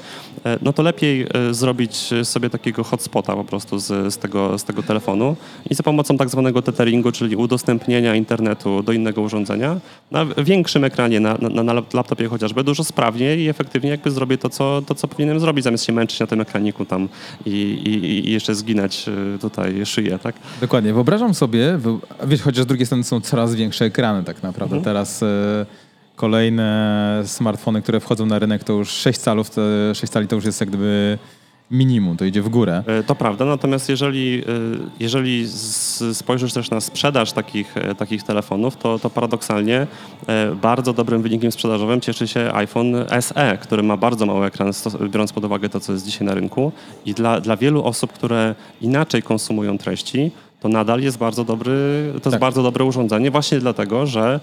no 0.62 0.74
to 0.74 0.84
lepiej 0.84 1.28
zrobić 1.52 2.10
sobie 2.24 2.50
takiego 2.50 2.84
hotspota 2.84 3.36
po 3.36 3.44
prostu 3.44 3.80
z, 3.80 4.14
z, 4.14 4.18
tego, 4.18 4.58
z 4.58 4.64
tego 4.64 4.84
telefonu 4.84 5.36
i 5.70 5.76
za 5.76 5.84
pomocą 5.84 6.18
tak 6.18 6.30
zwanego 6.30 6.62
tetheringu, 6.62 7.12
czyli 7.12 7.35
udostępnienia 7.36 8.16
internetu 8.16 8.84
do 8.84 8.92
innego 8.92 9.22
urządzenia 9.22 9.80
na 10.12 10.26
większym 10.26 10.84
ekranie, 10.84 11.20
na, 11.20 11.38
na, 11.42 11.64
na 11.64 11.74
laptopie 11.74 12.28
chociażby, 12.28 12.64
dużo 12.64 12.84
sprawniej 12.84 13.40
i 13.40 13.50
efektywniej 13.50 13.92
jakby 13.92 14.12
zrobię 14.12 14.38
to 14.38 14.50
co, 14.50 14.82
to, 14.82 14.96
co 14.96 15.08
powinienem 15.08 15.40
zrobić, 15.40 15.64
zamiast 15.64 15.86
się 15.86 15.94
męczyć 15.94 16.20
na 16.20 16.28
tym 16.28 16.42
ekraniku 16.42 16.86
tam 16.86 17.10
i, 17.46 17.50
i, 17.50 18.28
i 18.30 18.32
jeszcze 18.32 18.56
zginać 18.56 19.06
y, 19.36 19.40
tutaj 19.40 19.86
szyję, 19.86 20.20
tak? 20.20 20.36
Dokładnie. 20.62 20.94
Wyobrażam 20.94 21.34
sobie, 21.34 21.80
wiesz, 22.28 22.42
chociaż 22.42 22.64
z 22.64 22.68
drugiej 22.68 22.86
strony 22.86 23.04
są 23.04 23.22
coraz 23.22 23.56
większe 23.56 23.86
ekrany 23.86 24.24
tak 24.24 24.44
naprawdę. 24.44 24.76
Mhm. 24.76 24.84
Teraz 24.84 25.22
y, 25.22 25.26
kolejne 26.16 27.24
smartfony, 27.26 27.82
które 27.82 28.00
wchodzą 28.00 28.26
na 28.26 28.40
rynek, 28.40 28.64
to 28.64 28.74
już 28.74 28.90
6 28.90 29.20
calów, 29.20 29.52
6 29.94 30.14
cali 30.14 30.28
to 30.28 30.36
już 30.36 30.46
jest 30.46 30.60
jak 30.60 30.70
gdyby 30.70 31.18
minimum, 31.72 32.18
to 32.18 32.26
idzie 32.26 32.42
w 32.42 32.50
górę. 32.50 32.84
E, 32.88 33.04
to 33.04 33.16
prawda, 33.16 33.46
natomiast 33.46 33.90
jeżeli, 33.90 34.40
e, 34.40 34.44
jeżeli 35.00 35.48
spojrzysz 36.14 36.54
też 36.54 36.70
na 36.70 36.82
sprzedaż 36.82 37.32
takich, 37.32 37.78
e, 37.78 37.96
takich 37.96 38.24
telefonów, 38.24 38.78
to, 38.78 39.00
to 39.00 39.10
paradoksalnie 39.10 39.88
bardzo 40.62 40.94
dobrym 40.94 41.22
wynikiem 41.22 41.52
sprzedażowym 41.52 42.02
cieszy 42.02 42.28
się 42.28 42.52
iPhone 42.54 42.96
SE, 43.20 43.58
który 43.62 43.84
ma 43.84 43.98
bardzo 43.98 44.26
mały 44.26 44.46
ekran, 44.46 44.72
biorąc 45.10 45.34
pod 45.34 45.46
uwagę 45.46 45.70
to, 45.70 45.80
co 45.80 45.94
jest 45.94 46.06
dzisiaj 46.06 46.28
na 46.28 46.34
rynku. 46.34 46.72
I 47.06 47.14
dla, 47.14 47.42
dla 47.42 47.58
wielu 47.58 47.84
osób, 47.84 48.14
które 48.14 48.56
inaczej 48.82 49.22
konsumują 49.22 49.78
treści, 49.78 50.32
to 50.66 50.70
nadal 50.70 51.02
jest 51.02 51.18
bardzo 51.18 51.44
dobry, 51.44 51.74
to 52.14 52.20
tak. 52.20 52.26
jest 52.26 52.42
bardzo 52.42 52.64
dobre 52.64 52.86
urządzenie, 52.86 53.32
właśnie 53.32 53.60
dlatego, 53.60 54.06
że, 54.06 54.40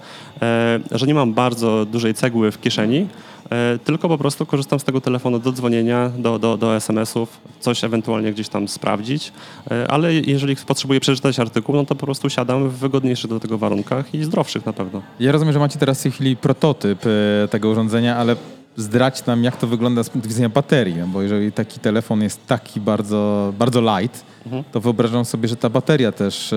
że 0.91 1.07
nie 1.07 1.13
mam 1.13 1.33
bardzo 1.33 1.85
dużej 1.85 2.13
cegły 2.13 2.51
w 2.51 2.61
kieszeni, 2.61 3.07
E, 3.49 3.79
tylko 3.83 4.07
po 4.07 4.17
prostu 4.17 4.45
korzystam 4.45 4.79
z 4.79 4.83
tego 4.83 5.01
telefonu 5.01 5.39
do 5.39 5.51
dzwonienia, 5.51 6.11
do, 6.17 6.39
do, 6.39 6.57
do 6.57 6.75
SMS-ów, 6.75 7.39
coś 7.59 7.83
ewentualnie 7.83 8.33
gdzieś 8.33 8.49
tam 8.49 8.67
sprawdzić, 8.67 9.31
e, 9.71 9.91
ale 9.91 10.13
jeżeli 10.13 10.55
potrzebuję 10.55 10.99
przeczytać 10.99 11.39
artykuł, 11.39 11.75
no 11.75 11.85
to 11.85 11.95
po 11.95 12.05
prostu 12.05 12.29
siadam 12.29 12.69
w 12.69 12.73
wygodniejszych 12.73 13.29
do 13.29 13.39
tego 13.39 13.57
warunkach 13.57 14.13
i 14.13 14.23
zdrowszych 14.23 14.65
na 14.65 14.73
pewno. 14.73 15.01
Ja 15.19 15.31
rozumiem, 15.31 15.53
że 15.53 15.59
macie 15.59 15.79
teraz 15.79 15.99
w 15.99 16.03
tej 16.03 16.11
chwili 16.11 16.35
prototyp 16.35 17.05
e, 17.05 17.47
tego 17.47 17.69
urządzenia, 17.69 18.17
ale 18.17 18.35
zdrać 18.77 19.25
nam, 19.25 19.43
jak 19.43 19.57
to 19.57 19.67
wygląda 19.67 20.03
z 20.03 20.09
punktu 20.09 20.29
widzenia 20.29 20.49
baterii, 20.49 20.95
bo 21.07 21.21
jeżeli 21.21 21.51
taki 21.51 21.79
telefon 21.79 22.21
jest 22.21 22.47
taki 22.47 22.81
bardzo, 22.81 23.53
bardzo 23.59 23.81
light, 23.81 24.25
mhm. 24.45 24.63
to 24.71 24.79
wyobrażam 24.79 25.25
sobie, 25.25 25.47
że 25.47 25.55
ta 25.55 25.69
bateria 25.69 26.11
też 26.11 26.53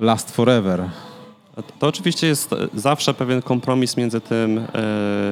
last 0.00 0.30
forever. 0.30 0.84
To 1.78 1.86
oczywiście 1.86 2.26
jest 2.26 2.50
zawsze 2.74 3.14
pewien 3.14 3.42
kompromis 3.42 3.96
między 3.96 4.20
tym, 4.20 4.58
e, 4.58 4.62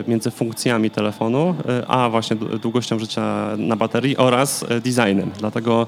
między 0.09 0.31
funkcjami 0.31 0.91
telefonu, 0.91 1.55
e, 1.69 1.87
a 1.87 2.11
właśnie 2.11 2.37
długością 2.37 2.99
życia 2.99 3.50
na 3.59 3.77
baterii 3.77 4.17
oraz 4.17 4.62
e, 4.62 4.81
designem. 4.81 5.31
Dlatego, 5.39 5.87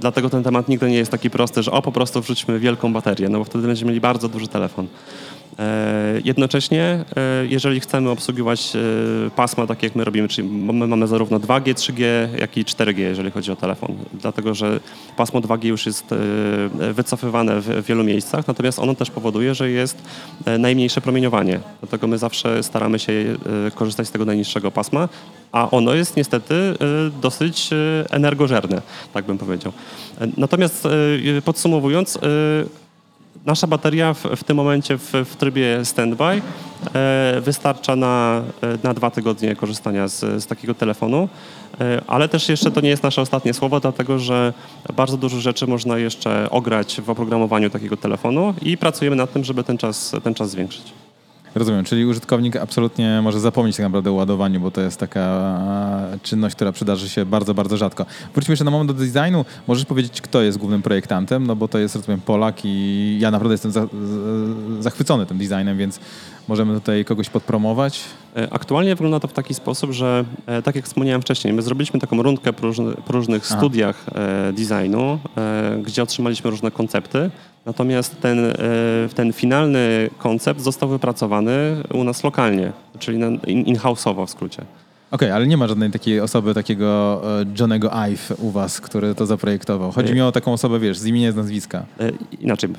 dlatego 0.00 0.30
ten 0.30 0.42
temat 0.42 0.68
nigdy 0.68 0.90
nie 0.90 0.96
jest 0.96 1.10
taki 1.10 1.30
prosty, 1.30 1.62
że 1.62 1.70
o 1.70 1.82
po 1.82 1.92
prostu 1.92 2.20
wrzućmy 2.20 2.58
wielką 2.58 2.92
baterię, 2.92 3.28
no 3.28 3.38
bo 3.38 3.44
wtedy 3.44 3.66
będziemy 3.66 3.88
mieli 3.88 4.00
bardzo 4.00 4.28
duży 4.28 4.48
telefon. 4.48 4.86
E, 5.58 6.20
jednocześnie, 6.24 7.04
e, 7.16 7.46
jeżeli 7.46 7.80
chcemy 7.80 8.10
obsługiwać 8.10 8.72
e, 8.76 9.30
pasma, 9.30 9.66
tak 9.66 9.82
jak 9.82 9.96
my 9.96 10.04
robimy, 10.04 10.28
czyli 10.28 10.48
my 10.48 10.86
mamy 10.86 11.06
zarówno 11.06 11.38
2G, 11.38 11.74
3G, 11.74 12.04
jak 12.40 12.56
i 12.56 12.64
4G, 12.64 12.98
jeżeli 12.98 13.30
chodzi 13.30 13.52
o 13.52 13.56
telefon, 13.56 13.96
dlatego 14.12 14.54
że 14.54 14.80
pasmo 15.16 15.40
2G 15.40 15.64
już 15.64 15.86
jest 15.86 16.14
wycofywane 16.92 17.60
w 17.60 17.86
wielu 17.86 18.04
miejscach, 18.04 18.46
natomiast 18.46 18.78
ono 18.78 18.94
też 18.94 19.10
powoduje, 19.10 19.54
że 19.54 19.70
jest 19.70 20.02
najmniejsze 20.58 21.00
promieniowanie. 21.00 21.60
Dlatego 21.80 22.06
my 22.06 22.18
zawsze 22.18 22.62
staramy 22.62 22.98
się 22.98 23.12
korzystać 23.74 24.08
z 24.08 24.10
tego 24.10 24.24
najniższego 24.24 24.70
pasma, 24.70 25.08
a 25.52 25.70
ono 25.70 25.94
jest 25.94 26.16
niestety 26.16 26.54
dosyć 27.22 27.70
energożerne, 28.10 28.82
tak 29.12 29.24
bym 29.24 29.38
powiedział. 29.38 29.72
Natomiast 30.36 30.88
podsumowując, 31.44 32.18
Nasza 33.46 33.66
bateria 33.66 34.14
w, 34.14 34.22
w 34.36 34.44
tym 34.44 34.56
momencie 34.56 34.98
w, 34.98 35.12
w 35.12 35.36
trybie 35.36 35.84
standby 35.84 36.24
e, 36.94 37.40
wystarcza 37.40 37.96
na, 37.96 38.42
e, 38.62 38.78
na 38.82 38.94
dwa 38.94 39.10
tygodnie 39.10 39.56
korzystania 39.56 40.08
z, 40.08 40.42
z 40.42 40.46
takiego 40.46 40.74
telefonu, 40.74 41.28
e, 41.80 42.02
ale 42.06 42.28
też 42.28 42.48
jeszcze 42.48 42.70
to 42.70 42.80
nie 42.80 42.88
jest 42.88 43.02
nasze 43.02 43.22
ostatnie 43.22 43.54
słowo, 43.54 43.80
dlatego 43.80 44.18
że 44.18 44.52
bardzo 44.96 45.16
dużo 45.16 45.40
rzeczy 45.40 45.66
można 45.66 45.98
jeszcze 45.98 46.50
ograć 46.50 47.00
w 47.00 47.10
oprogramowaniu 47.10 47.70
takiego 47.70 47.96
telefonu 47.96 48.54
i 48.62 48.76
pracujemy 48.78 49.16
nad 49.16 49.32
tym, 49.32 49.44
żeby 49.44 49.64
ten 49.64 49.78
czas, 49.78 50.12
ten 50.22 50.34
czas 50.34 50.50
zwiększyć. 50.50 51.01
Rozumiem, 51.54 51.84
czyli 51.84 52.06
użytkownik 52.06 52.56
absolutnie 52.56 53.20
może 53.22 53.40
zapomnieć 53.40 53.76
tak 53.76 53.84
naprawdę 53.84 54.10
o 54.10 54.14
ładowaniu, 54.14 54.60
bo 54.60 54.70
to 54.70 54.80
jest 54.80 55.00
taka 55.00 55.58
czynność, 56.22 56.54
która 56.54 56.72
przydarzy 56.72 57.08
się 57.08 57.26
bardzo, 57.26 57.54
bardzo 57.54 57.76
rzadko. 57.76 58.06
Wróćmy 58.34 58.52
jeszcze 58.52 58.64
na 58.64 58.70
moment 58.70 58.92
do 58.92 59.04
designu. 59.04 59.44
Możesz 59.68 59.84
powiedzieć, 59.84 60.20
kto 60.20 60.42
jest 60.42 60.58
głównym 60.58 60.82
projektantem, 60.82 61.46
no 61.46 61.56
bo 61.56 61.68
to 61.68 61.78
jest, 61.78 61.96
rozumiem, 61.96 62.20
Polak 62.20 62.64
i 62.64 63.18
ja 63.20 63.30
naprawdę 63.30 63.54
jestem 63.54 63.72
za, 63.72 63.86
zachwycony 64.80 65.26
tym 65.26 65.38
designem, 65.38 65.78
więc 65.78 66.00
możemy 66.48 66.74
tutaj 66.74 67.04
kogoś 67.04 67.30
podpromować. 67.30 68.00
E, 68.36 68.52
aktualnie 68.52 68.94
wygląda 68.94 69.20
to 69.20 69.28
w 69.28 69.32
taki 69.32 69.54
sposób, 69.54 69.90
że 69.90 70.24
e, 70.46 70.62
tak 70.62 70.76
jak 70.76 70.84
wspomniałem 70.84 71.22
wcześniej, 71.22 71.54
my 71.54 71.62
zrobiliśmy 71.62 72.00
taką 72.00 72.22
rundkę 72.22 72.52
po, 72.52 72.62
różny, 72.62 72.94
po 72.94 73.12
różnych 73.12 73.46
studiach 73.46 74.06
e, 74.14 74.52
designu, 74.52 75.18
gdzie 75.82 76.02
otrzymaliśmy 76.02 76.50
różne 76.50 76.70
koncepty. 76.70 77.30
Natomiast 77.66 78.20
ten, 78.20 78.38
ten 79.14 79.32
finalny 79.32 80.10
koncept 80.18 80.60
został 80.60 80.88
wypracowany 80.88 81.82
u 81.94 82.04
nas 82.04 82.24
lokalnie, 82.24 82.72
czyli 82.98 83.18
in-house'owo 83.46 84.26
w 84.26 84.30
skrócie. 84.30 84.64
Okej, 85.12 85.30
ale 85.30 85.46
nie 85.46 85.56
ma 85.56 85.68
żadnej 85.68 85.90
takiej 85.90 86.20
osoby, 86.20 86.54
takiego 86.54 87.20
e, 87.40 87.44
Johnego 87.60 87.90
Ive 87.92 88.32
u 88.38 88.50
was, 88.50 88.80
który 88.80 89.14
to 89.14 89.26
zaprojektował. 89.26 89.92
Chodzi 89.92 90.14
mi 90.14 90.20
o 90.20 90.32
taką 90.32 90.52
osobę, 90.52 90.78
wiesz, 90.78 90.98
z 90.98 91.06
imienia, 91.06 91.32
z 91.32 91.36
nazwiska. 91.36 91.84
E, 92.00 92.12
inaczej, 92.40 92.70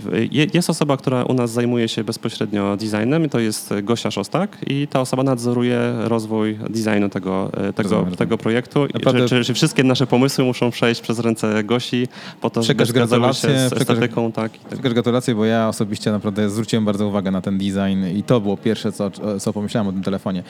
jest 0.53 0.69
osoba, 0.69 0.97
która 0.97 1.23
u 1.23 1.33
nas 1.33 1.51
zajmuje 1.51 1.87
się 1.87 2.03
bezpośrednio 2.03 2.77
designem 2.77 3.25
i 3.25 3.29
to 3.29 3.39
jest 3.39 3.73
Gosia 3.83 4.11
Szostak 4.11 4.57
i 4.67 4.87
ta 4.87 5.01
osoba 5.01 5.23
nadzoruje 5.23 5.79
rozwój 6.03 6.57
designu 6.69 7.09
tego, 7.09 7.51
e, 7.53 7.73
tego, 7.73 8.07
tego 8.17 8.37
projektu. 8.37 8.87
Naprawdę... 8.93 9.29
Czy, 9.29 9.43
czy, 9.43 9.53
wszystkie 9.53 9.83
nasze 9.83 10.07
pomysły 10.07 10.43
muszą 10.43 10.71
przejść 10.71 11.01
przez 11.01 11.19
ręce 11.19 11.63
Gosi 11.63 12.07
po 12.41 12.49
to, 12.49 12.63
żeby 12.63 12.85
zgadzały 12.85 13.33
się 13.33 13.69
z 13.69 13.73
estetyką. 13.73 14.31
Tak, 14.31 14.51
tak. 14.51 14.61
Przekaż 14.71 14.93
gratulacje, 14.93 15.35
bo 15.35 15.45
ja 15.45 15.69
osobiście 15.69 16.11
naprawdę 16.11 16.49
zwróciłem 16.49 16.85
bardzo 16.85 17.07
uwagę 17.07 17.31
na 17.31 17.41
ten 17.41 17.57
design 17.57 18.17
i 18.17 18.23
to 18.23 18.41
było 18.41 18.57
pierwsze, 18.57 18.91
co, 18.91 19.11
co 19.39 19.53
pomyślałem 19.53 19.87
o 19.87 19.91
tym 19.91 20.03
telefonie. 20.03 20.43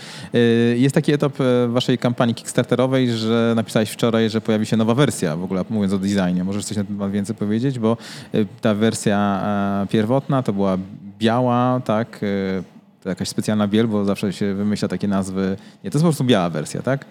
Jest 0.76 0.96
taki 0.96 1.14
etap 1.14 1.34
waszej 1.74 1.98
kampanii 1.98 2.36
kickstarterowej, 2.36 3.12
że 3.12 3.54
napisałeś 3.56 3.90
wczoraj, 3.90 4.30
że 4.30 4.42
pojawi 4.42 4.66
się 4.66 4.78
nowa 4.78 4.94
wersja, 4.94 5.38
w 5.38 5.44
ogóle 5.44 5.66
mówiąc 5.70 5.94
o 5.94 6.00
designie. 6.00 6.44
Możesz 6.44 6.66
coś 6.66 6.78
na 6.78 6.84
ten 6.84 6.96
temat 6.96 7.12
więcej 7.12 7.36
powiedzieć, 7.36 7.80
bo 7.80 7.98
y, 8.36 8.46
ta 8.62 8.74
wersja 8.74 9.44
pierwotna 9.90 10.44
to 10.44 10.54
była 10.54 10.78
biała, 11.20 11.82
tak, 11.86 12.24
y, 12.24 12.73
to 13.04 13.10
jakaś 13.10 13.28
specjalna 13.28 13.68
biel, 13.68 13.88
bo 13.88 14.06
zawsze 14.06 14.34
się 14.34 14.54
wymyśla 14.54 14.88
takie 14.88 15.08
nazwy. 15.08 15.58
Nie, 15.84 15.92
to 15.92 15.98
jest 15.98 16.04
po 16.04 16.08
prostu 16.10 16.24
biała 16.24 16.50
wersja, 16.50 16.82
tak? 16.82 17.06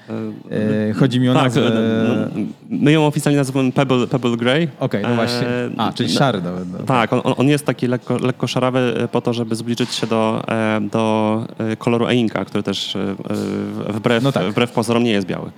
E, 0.51 0.91
e 0.91 0.93
chodzi 0.93 1.21
mi 1.21 1.29
o 1.29 1.35
tak, 1.35 1.45
nazwę... 1.45 1.71
No, 2.09 2.43
my 2.71 2.93
ją 2.93 3.07
oficjalnie 3.07 3.39
nazywamy 3.39 3.73
Pebble, 3.73 4.07
Pebble 4.07 4.37
Grey. 4.37 4.69
Okej, 4.81 5.01
okay, 5.01 5.11
no 5.11 5.17
właśnie. 5.17 5.49
E, 5.49 5.71
A, 5.77 5.93
czyli 5.93 6.09
szary 6.09 6.43
nawet. 6.43 6.73
No. 6.73 6.79
Tak, 6.79 7.13
on, 7.13 7.21
on, 7.37 7.49
jest 7.49 7.67
taki 7.67 7.87
lekko, 7.87 8.19
lekko 8.19 8.47
szarawy 8.47 8.79
e, 8.79 9.09
po 9.09 9.21
to, 9.21 9.33
żeby 9.33 9.55
zbliżyć 9.55 9.95
się 9.95 10.07
do, 10.07 10.43
do 10.81 11.45
koloru 11.79 12.07
e-inka, 12.07 12.45
który 12.45 12.63
też 12.63 12.97
wbrew, 13.89 14.23
no 14.23 14.33
tak. 14.33 14.51
wbrew 14.51 14.73
pozorom 14.73 15.05
nie 15.05 15.11
jest 15.11 15.27
biały. 15.27 15.51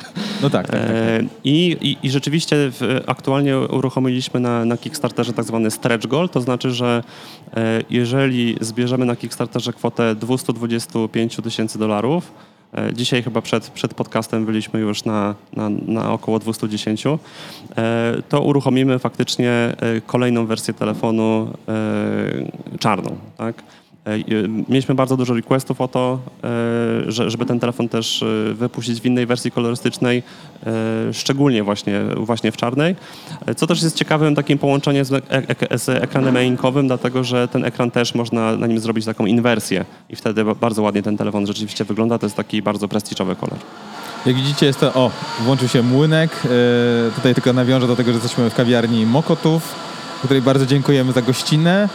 No 0.43 0.51
tak, 0.51 0.67
tak, 0.67 0.81
tak, 0.81 0.89
tak. 0.89 1.27
I, 1.45 1.77
i, 1.81 1.97
I 2.03 2.11
rzeczywiście 2.11 2.57
aktualnie 3.07 3.59
uruchomiliśmy 3.59 4.41
na, 4.41 4.65
na 4.65 4.77
Kickstarterze 4.77 5.33
tak 5.33 5.45
zwany 5.45 5.71
stretch 5.71 6.07
goal, 6.07 6.29
to 6.29 6.41
znaczy, 6.41 6.71
że 6.71 7.03
jeżeli 7.91 8.57
zbierzemy 8.61 9.07
na 9.07 9.17
Kickstarterze 9.17 9.73
kwotę 9.73 10.15
225 10.25 11.37
tysięcy 11.37 11.79
dolarów. 11.79 12.33
E, 12.77 12.93
dzisiaj 12.93 13.23
chyba 13.23 13.41
przed, 13.43 13.71
przed 13.71 13.95
podcastem 13.95 14.45
byliśmy 14.45 14.81
już 14.81 15.05
na, 15.05 15.35
na, 15.57 15.69
na 15.69 16.13
około 16.13 16.39
210. 16.39 17.05
E, 17.07 17.13
to 18.29 18.41
uruchomimy 18.41 18.99
faktycznie 18.99 19.51
e, 19.51 20.01
kolejną 20.07 20.47
wersję 20.47 20.75
telefonu 20.75 21.53
czarną. 22.81 23.17
Tak? 23.37 23.63
E, 24.05 24.49
mieliśmy 24.69 24.95
bardzo 24.95 25.17
dużo 25.17 25.35
requestów 25.35 25.81
o 25.81 25.89
to, 25.89 26.19
e, 26.45 27.31
żeby 27.31 27.47
ten 27.47 27.61
telefon 27.61 27.89
też 27.89 28.23
e, 28.23 28.55
wypuścić 28.55 29.01
w 29.01 29.07
innej 29.07 29.27
wersji 29.27 29.51
kolorystycznej, 29.51 30.23
szczególnie 31.13 31.63
właśnie, 31.63 32.01
właśnie 32.17 32.53
w 32.53 32.57
czarnej. 32.57 32.97
Co 33.57 33.67
też 33.67 33.83
jest 33.83 33.97
ciekawym 33.97 34.35
takim 34.35 34.59
połączeniem 34.59 35.05
z, 35.05 35.25
z 35.83 35.89
ekranem 35.89 36.37
e-inkowym, 36.37 36.87
dlatego 36.87 37.25
że 37.25 37.49
ten 37.49 37.65
ekran 37.65 37.91
też 37.91 38.15
można 38.15 38.57
na 38.57 38.67
nim 38.67 38.79
zrobić 38.79 39.05
taką 39.05 39.27
inwersję 39.27 39.85
i 40.11 40.17
wtedy 40.17 40.45
bardzo 40.61 40.83
ładnie 40.83 41.03
ten 41.03 41.17
telefon 41.17 41.47
rzeczywiście 41.47 41.85
wygląda. 41.85 42.19
To 42.19 42.27
jest 42.27 42.37
taki 42.37 42.63
bardzo 42.63 42.89
prestiżowy 42.89 43.37
kolor. 43.37 43.59
Jak 44.27 44.37
widzicie 44.37 44.67
jest 44.67 44.81
to, 44.81 44.95
o, 44.95 45.11
włączył 45.41 45.69
się 45.69 45.83
młynek. 45.83 46.43
Tutaj 47.15 47.35
tylko 47.35 47.53
nawiążę 47.53 47.87
do 47.87 47.97
tego, 47.97 48.13
że 48.13 48.19
jesteśmy 48.19 48.51
w 48.51 48.55
kawiarni 48.55 49.07
Mokotów, 49.07 49.75
której 50.25 50.43
bardzo 50.43 50.67
dziękujemy 50.67 51.13
za 51.13 51.23
gościnę 51.23 51.89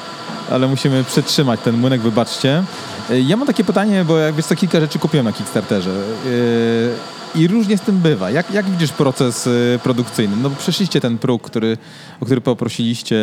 ale 0.52 0.68
musimy 0.68 1.04
przetrzymać 1.04 1.60
ten 1.60 1.78
młynek, 1.78 2.02
wybaczcie. 2.02 2.64
E, 3.10 3.20
ja 3.22 3.38
mam 3.38 3.48
takie 3.48 3.64
pytanie, 3.64 4.06
bo 4.06 4.18
jak 4.18 4.36
wiesz 4.36 4.46
co, 4.46 4.56
kilka 4.56 4.80
rzeczy 4.80 5.00
kupiłem 5.00 5.26
na 5.26 5.34
Kickstarterze. 5.34 5.92
E, 7.36 7.40
I 7.40 7.48
różnie 7.48 7.78
z 7.78 7.82
tym 7.82 7.98
bywa. 7.98 8.32
Jak, 8.32 8.52
jak 8.52 8.70
widzisz 8.70 8.92
proces 8.92 9.48
e, 9.48 9.80
produkcyjny? 9.80 10.36
No 10.42 10.50
przeszliście 10.50 11.02
ten 11.02 11.18
próg, 11.18 11.42
który, 11.42 11.78
o 12.22 12.26
który 12.26 12.42
poprosiliście 12.42 13.18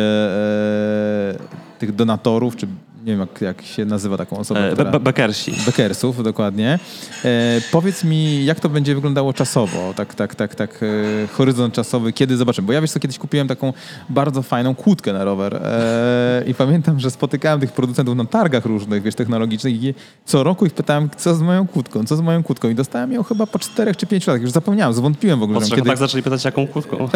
tych 1.79 1.95
donatorów, 1.95 2.55
czy 2.55 2.67
nie 3.07 3.13
wiem 3.13 3.19
jak, 3.19 3.41
jak 3.41 3.61
się 3.61 3.85
nazywa 3.85 4.17
taką 4.17 4.37
osobę. 4.37 4.69
E, 4.69 4.73
która... 4.73 4.99
Bekersi. 4.99 5.53
Bekersów, 5.65 6.23
dokładnie. 6.23 6.79
E, 7.25 7.61
powiedz 7.71 8.03
mi, 8.03 8.45
jak 8.45 8.59
to 8.59 8.69
będzie 8.69 8.95
wyglądało 8.95 9.33
czasowo, 9.33 9.93
tak, 9.95 10.15
tak, 10.15 10.35
tak, 10.35 10.55
tak, 10.55 10.79
e, 10.83 11.27
horyzont 11.27 11.73
czasowy, 11.73 12.13
kiedy 12.13 12.37
zobaczymy. 12.37 12.65
Bo 12.65 12.73
ja 12.73 12.81
wiesz 12.81 12.91
co, 12.91 12.99
kiedyś 12.99 13.17
kupiłem 13.17 13.47
taką 13.47 13.73
bardzo 14.09 14.41
fajną 14.41 14.75
kłódkę 14.75 15.13
na 15.13 15.23
rower 15.23 15.55
e, 15.55 16.43
i 16.47 16.53
pamiętam, 16.53 16.99
że 16.99 17.11
spotykałem 17.11 17.59
tych 17.59 17.71
producentów 17.71 18.15
na 18.15 18.25
targach 18.25 18.65
różnych, 18.65 19.03
wiesz, 19.03 19.15
technologicznych 19.15 19.83
i 19.83 19.93
co 20.25 20.43
roku 20.43 20.65
ich 20.65 20.73
pytałem, 20.73 21.09
co 21.17 21.35
z 21.35 21.41
moją 21.41 21.67
kłódką, 21.67 22.03
co 22.03 22.15
z 22.15 22.21
moją 22.21 22.43
kłódką 22.43 22.69
i 22.69 22.75
dostałem 22.75 23.11
ją 23.11 23.23
chyba 23.23 23.47
po 23.47 23.59
czterech 23.59 23.97
czy 23.97 24.05
pięciu 24.05 24.31
latach, 24.31 24.41
już 24.41 24.51
zapomniałem, 24.51 24.93
zwątpiłem 24.93 25.39
w 25.39 25.43
ogóle. 25.43 25.59
Po 25.59 25.75
kiedy... 25.75 25.89
tak 25.89 25.97
zaczęli 25.97 26.23
pytać, 26.23 26.45
jaką 26.45 26.67
kłódką. 26.67 27.09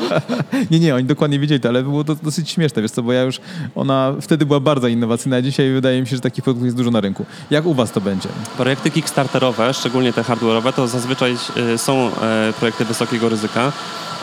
nie, 0.70 0.80
nie, 0.80 0.94
oni 0.94 1.04
dokładnie 1.04 1.38
wiedzieli 1.38 1.60
to, 1.60 1.68
ale 1.68 1.82
było 1.82 2.04
to 2.04 2.14
dosyć 2.14 2.50
śmieszne, 2.50 2.82
wiesz 2.82 2.90
co, 2.90 3.02
bo 3.02 3.12
ja 3.12 3.22
już, 3.22 3.40
ona 3.74 4.14
wtedy 4.20 4.46
była 4.46 4.60
bardzo 4.60 4.88
innowacyjna, 4.88 5.25
na 5.26 5.42
Dzisiaj 5.42 5.72
wydaje 5.72 6.00
mi 6.00 6.06
się, 6.06 6.16
że 6.16 6.22
takich 6.22 6.44
produktów 6.44 6.64
jest 6.64 6.76
dużo 6.76 6.90
na 6.90 7.00
rynku. 7.00 7.26
Jak 7.50 7.66
u 7.66 7.74
Was 7.74 7.90
to 7.90 8.00
będzie? 8.00 8.28
Projekty 8.56 8.90
Kickstarterowe, 8.90 9.74
szczególnie 9.74 10.12
te 10.12 10.22
hardware'owe, 10.22 10.72
to 10.72 10.88
zazwyczaj 10.88 11.36
y, 11.56 11.78
są 11.78 12.10
e, 12.22 12.52
projekty 12.58 12.84
wysokiego 12.84 13.28
ryzyka, 13.28 13.72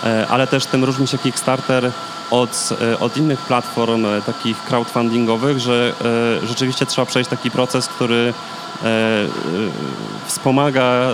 e, 0.04 0.28
ale 0.28 0.48
też 0.48 0.66
tym 0.66 0.84
różni 0.84 1.08
się 1.08 1.18
Kickstarter 1.18 1.92
od, 2.32 2.70
e, 2.82 3.00
od 3.00 3.18
innych 3.18 3.40
platform 3.40 4.06
takich 4.26 4.58
crowdfundingowych, 4.58 5.60
że 5.60 5.94
rzeczywiście 6.44 6.86
trzeba 6.86 7.06
przejść 7.06 7.30
taki 7.30 7.52
proces, 7.52 7.88
który 7.88 8.34
wspomaga 10.26 11.14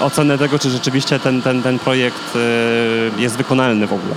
ocenę 0.00 0.38
tego, 0.38 0.58
czy 0.58 0.70
rzeczywiście 0.70 1.18
ten, 1.18 1.42
ten, 1.42 1.62
ten 1.62 1.78
projekt 1.78 2.38
jest 3.18 3.36
wykonalny 3.36 3.86
w 3.86 3.92
ogóle. 3.92 4.14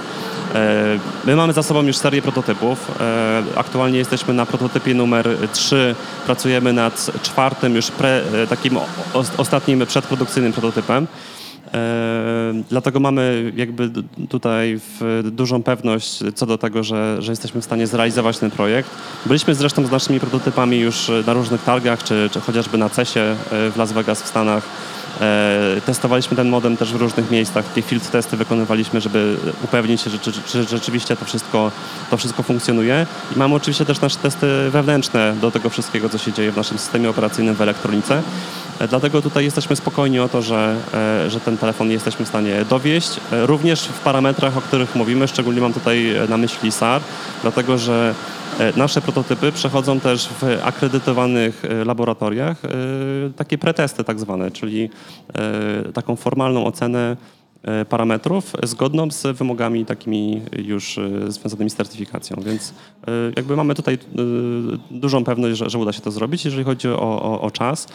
E, 0.56 1.00
my 1.26 1.36
mamy 1.36 1.54
za 1.54 1.64
sobą 1.64 1.84
już 1.84 1.98
serię 1.98 2.22
prototypów. 2.22 2.92
E, 3.02 3.44
aktualnie 3.56 3.98
jesteśmy 3.98 4.34
na 4.34 4.46
prototypie 4.46 4.94
numer 4.94 5.28
3. 5.54 5.96
Pracujemy 6.26 6.74
nad 6.74 7.12
czwartym, 7.24 7.76
już 7.76 7.92
pre, 7.92 8.22
e, 8.44 8.48
takim 8.48 8.78
ostatnim 9.38 9.86
przedprodukcyjnym 9.86 10.54
prototypem. 10.54 11.08
Dlatego 12.70 13.00
mamy 13.00 13.52
jakby 13.56 13.90
tutaj 14.30 14.80
dużą 15.24 15.64
pewność 15.64 16.20
co 16.36 16.46
do 16.46 16.58
tego, 16.58 16.84
że, 16.84 17.22
że 17.22 17.32
jesteśmy 17.32 17.62
w 17.62 17.66
stanie 17.66 17.88
zrealizować 17.88 18.38
ten 18.38 18.52
projekt. 18.52 18.90
Byliśmy 19.26 19.56
zresztą 19.56 19.86
z 19.86 19.92
naszymi 19.92 20.20
prototypami 20.20 20.80
już 20.80 21.12
na 21.28 21.34
różnych 21.34 21.64
targach, 21.64 22.04
czy, 22.04 22.30
czy 22.32 22.40
chociażby 22.42 22.78
na 22.78 22.90
CESie 22.90 23.36
w 23.52 23.74
Las 23.78 23.92
Vegas 23.92 24.24
w 24.24 24.28
Stanach. 24.28 24.64
E, 25.22 25.82
testowaliśmy 25.86 26.38
ten 26.38 26.50
modem 26.50 26.78
też 26.78 26.94
w 26.94 26.96
różnych 26.96 27.32
miejscach. 27.32 27.66
Takie 27.66 27.82
field 27.82 28.12
testy 28.12 28.38
wykonywaliśmy, 28.38 29.02
żeby 29.02 29.38
upewnić 29.64 30.02
się, 30.02 30.10
że, 30.10 30.18
że, 30.48 30.64
rzeczywiście 30.64 31.16
to 31.16 31.26
wszystko, 31.26 31.72
to 32.10 32.18
wszystko 32.18 32.44
funkcjonuje. 32.44 33.06
I 33.36 33.40
mamy 33.40 33.56
oczywiście 33.56 33.86
też 33.86 34.02
nasze 34.02 34.18
testy 34.18 34.70
wewnętrzne 34.70 35.36
do 35.42 35.52
tego 35.52 35.70
wszystkiego, 35.70 36.10
co 36.10 36.18
się 36.18 36.34
dzieje 36.34 36.52
w 36.52 36.58
naszym 36.58 36.78
systemie 36.78 37.10
operacyjnym 37.10 37.56
w 37.56 37.62
elektronice. 37.62 38.22
E, 38.80 38.88
dlatego 38.88 39.22
tutaj 39.22 39.44
jesteśmy 39.44 39.76
spokojni 39.76 40.20
o 40.20 40.30
to, 40.30 40.42
że, 40.42 40.76
e, 40.94 41.30
że 41.30 41.40
ten 41.40 41.58
telefon 41.58 41.92
jesteśmy 41.92 42.26
w 42.26 42.30
stanie 42.30 42.66
dowieść. 42.70 43.20
Również 43.32 43.82
w 43.82 44.00
parametrach, 44.00 44.58
o 44.58 44.62
których 44.62 44.96
mówimy, 44.96 45.28
szczególnie 45.28 45.62
mam 45.62 45.74
tutaj 45.74 46.16
na 46.30 46.38
myśli 46.38 46.72
SAR, 46.72 47.02
dlatego 47.42 47.78
że 47.78 48.14
nasze 48.78 49.02
prototypy 49.02 49.52
przechodzą 49.52 50.00
też 50.00 50.28
w 50.28 50.44
akredytowanych 50.64 51.66
e, 51.66 51.86
laboratoriach 51.86 52.66
e, 52.66 52.70
takie 53.36 53.58
pretesty 53.58 54.04
tak 54.04 54.20
zwane, 54.20 54.52
czyli 54.52 54.90
taką 55.94 56.16
formalną 56.16 56.66
ocenę 56.66 57.18
parametrów 57.90 58.54
zgodną 58.64 59.12
z 59.12 59.38
wymogami 59.38 59.86
takimi 59.86 60.42
już 60.58 61.00
związanymi 61.28 61.70
z 61.70 61.76
certyfikacją. 61.76 62.38
Więc 62.46 62.74
jakby 63.36 63.56
mamy 63.56 63.76
tutaj 63.76 63.98
dużą 64.92 65.24
pewność, 65.24 65.58
że, 65.58 65.70
że 65.70 65.78
uda 65.78 65.94
się 65.94 66.02
to 66.02 66.12
zrobić, 66.12 66.46
jeżeli 66.46 66.64
chodzi 66.64 66.88
o, 66.88 67.22
o, 67.22 67.42
o 67.42 67.52
czas. 67.52 67.88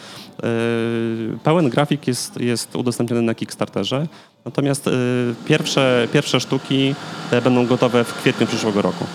Pełen 1.43 1.69
grafik 1.69 2.07
jest, 2.07 2.41
jest 2.41 2.75
udostępniony 2.75 3.21
na 3.21 3.35
Kickstarterze, 3.35 4.07
natomiast 4.45 4.89
pierwsze, 5.45 6.07
pierwsze 6.13 6.39
sztuki 6.39 6.95
będą 7.43 7.65
gotowe 7.65 8.03
w 8.03 8.13
kwietniu 8.13 8.47
przyszłego 8.47 8.81
roku 8.81 9.05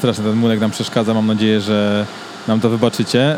strasznie 0.00 0.24
ten 0.24 0.36
młodek 0.36 0.60
nam 0.60 0.70
przeszkadza. 0.70 1.14
Mam 1.14 1.26
nadzieję, 1.26 1.60
że 1.60 2.06
nam 2.48 2.60
to 2.60 2.70
wybaczycie. 2.70 3.36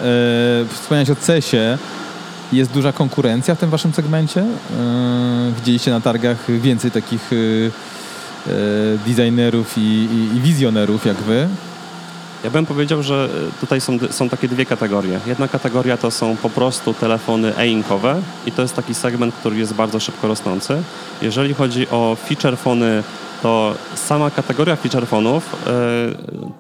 Yy, 0.61 0.69
wspomniałeś 0.69 1.11
o 1.11 1.17
CES-ie. 1.17 1.79
Jest 2.53 2.73
duża 2.73 2.93
konkurencja 2.93 3.55
w 3.55 3.59
tym 3.59 3.71
waszym 3.71 3.93
segmencie? 3.93 4.41
Yy, 4.41 5.53
widzieliście 5.57 5.91
na 5.91 6.01
targach 6.01 6.51
więcej 6.61 6.91
takich 6.91 7.31
yy, 7.33 7.71
designerów 9.07 9.79
i, 9.79 9.81
i, 9.81 10.37
i 10.37 10.41
wizjonerów 10.41 11.07
jak 11.07 11.17
wy? 11.17 11.49
Ja 12.45 12.51
bym 12.51 12.67
powiedział, 12.67 13.03
że 13.03 13.29
tutaj 13.61 13.81
są, 13.81 13.99
są 14.11 14.29
takie 14.29 14.49
dwie 14.49 14.67
kategorie. 14.67 15.21
Jedna 15.27 15.49
kategoria 15.49 15.97
to 15.97 16.11
są 16.11 16.37
po 16.37 16.51
prostu 16.51 16.95
telefony 16.95 17.57
e-inkowe 17.57 18.23
i 18.47 18.53
to 18.53 18.63
jest 18.63 18.77
taki 18.77 18.95
segment, 18.95 19.35
który 19.35 19.57
jest 19.57 19.75
bardzo 19.75 20.01
szybko 20.01 20.29
rosnący. 20.29 20.83
Jeżeli 21.23 21.55
chodzi 21.55 21.89
o 21.89 22.17
feature 22.29 22.57
fony 22.57 23.03
to 23.43 23.75
sama 23.95 24.31
kategoria 24.31 24.77
feature 24.77 25.07
fonów, 25.07 25.67
e, 25.67 25.79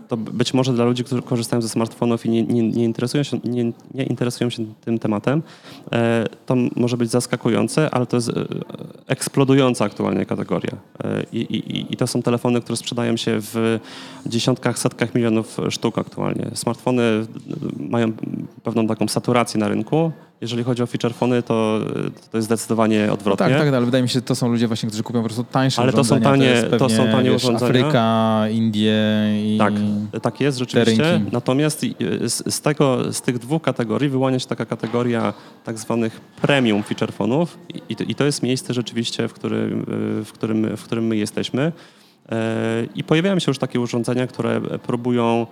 to 0.08 0.16
być 0.16 0.54
może 0.54 0.72
dla 0.72 0.84
ludzi, 0.84 1.04
którzy 1.04 1.22
korzystają 1.22 1.62
ze 1.62 1.68
smartfonów 1.68 2.26
i 2.26 2.30
nie, 2.30 2.42
nie, 2.42 2.62
nie, 2.62 2.84
interesują, 2.84 3.22
się, 3.22 3.40
nie, 3.44 3.64
nie 3.94 4.04
interesują 4.04 4.50
się 4.50 4.64
tym 4.84 4.98
tematem, 4.98 5.42
e, 5.92 6.26
to 6.46 6.54
może 6.76 6.96
być 6.96 7.10
zaskakujące, 7.10 7.90
ale 7.90 8.06
to 8.06 8.16
jest 8.16 8.28
e, 8.28 8.32
eksplodująca 9.06 9.84
aktualnie 9.84 10.26
kategoria. 10.26 10.76
I, 11.32 11.38
i, 11.40 11.92
I 11.92 11.96
to 11.96 12.06
są 12.06 12.22
telefony, 12.22 12.60
które 12.60 12.76
sprzedają 12.76 13.16
się 13.16 13.36
w 13.40 13.78
dziesiątkach, 14.26 14.78
setkach 14.78 15.14
milionów 15.14 15.56
sztuk 15.70 15.98
aktualnie. 15.98 16.50
Smartfony 16.54 17.02
mają 17.78 18.12
pewną 18.62 18.86
taką 18.86 19.08
saturację 19.08 19.60
na 19.60 19.68
rynku, 19.68 20.12
jeżeli 20.42 20.64
chodzi 20.64 20.82
o 20.82 20.86
feature 20.86 21.14
fony, 21.14 21.42
to, 21.42 21.80
to 22.30 22.38
jest 22.38 22.46
zdecydowanie 22.46 23.12
odwrotnie. 23.12 23.46
tak, 23.48 23.58
tak, 23.58 23.74
ale 23.74 23.84
wydaje 23.84 24.02
mi 24.02 24.08
się, 24.08 24.12
że 24.12 24.22
to 24.22 24.34
są 24.34 24.48
ludzie 24.48 24.66
właśnie, 24.66 24.88
którzy 24.88 25.02
kupią 25.02 25.18
po 25.18 25.24
prostu 25.28 25.44
tańsze 25.44 25.82
Ale 25.82 25.92
to 25.92 26.04
są 26.04 26.20
tanie, 26.20 26.62
to, 26.70 26.76
to 26.76 26.88
są 26.88 27.06
tanie 27.08 27.30
wiesz, 27.30 27.44
urządzenia. 27.44 27.70
Afryka, 27.70 28.44
Indie 28.50 28.94
i 29.44 29.58
Tak, 29.58 29.72
tak 30.22 30.40
jest 30.40 30.58
rzeczywiście. 30.58 31.20
Natomiast 31.32 31.80
z, 32.20 32.54
z, 32.54 32.60
tego, 32.60 33.12
z 33.12 33.22
tych 33.22 33.38
dwóch 33.38 33.62
kategorii 33.62 34.08
wyłania 34.08 34.38
się 34.38 34.46
taka 34.46 34.66
kategoria 34.66 35.34
tak 35.64 35.78
zwanych 35.78 36.20
premium 36.20 36.82
feature 36.82 37.12
i, 37.88 37.96
i 38.08 38.14
to 38.14 38.24
jest 38.24 38.42
miejsce 38.42 38.74
rzeczywiście, 38.74 39.28
w 39.28 39.32
którym, 39.32 39.84
w 40.24 40.32
którym, 40.32 40.76
w 40.76 40.84
którym 40.84 41.06
my 41.06 41.16
jesteśmy. 41.16 41.72
E, 42.32 42.86
I 42.94 43.04
pojawiają 43.04 43.38
się 43.38 43.50
już 43.50 43.58
takie 43.58 43.80
urządzenia, 43.80 44.26
które 44.26 44.60
próbują 44.60 45.46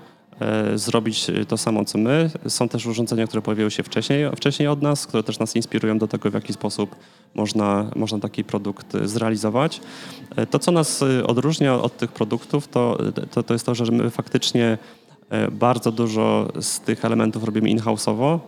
zrobić 0.74 1.26
to 1.48 1.56
samo, 1.56 1.84
co 1.84 1.98
my. 1.98 2.30
Są 2.48 2.68
też 2.68 2.86
urządzenia, 2.86 3.26
które 3.26 3.42
pojawiały 3.42 3.70
się 3.70 3.82
wcześniej, 3.82 4.30
wcześniej 4.36 4.68
od 4.68 4.82
nas, 4.82 5.06
które 5.06 5.22
też 5.22 5.38
nas 5.38 5.56
inspirują 5.56 5.98
do 5.98 6.08
tego, 6.08 6.30
w 6.30 6.34
jaki 6.34 6.52
sposób 6.52 6.96
można, 7.34 7.90
można 7.96 8.18
taki 8.18 8.44
produkt 8.44 8.96
zrealizować. 9.04 9.80
E, 10.36 10.46
to, 10.46 10.58
co 10.58 10.72
nas 10.72 11.02
e, 11.02 11.26
odróżnia 11.26 11.74
od 11.74 11.96
tych 11.96 12.12
produktów, 12.12 12.68
to, 12.68 12.98
to, 13.30 13.42
to 13.42 13.54
jest 13.54 13.66
to, 13.66 13.74
że 13.74 13.84
my 13.92 14.10
faktycznie 14.10 14.78
bardzo 15.52 15.92
dużo 15.92 16.48
z 16.60 16.80
tych 16.80 17.04
elementów 17.04 17.44
robimy 17.44 17.70
in-house'owo, 17.70 18.38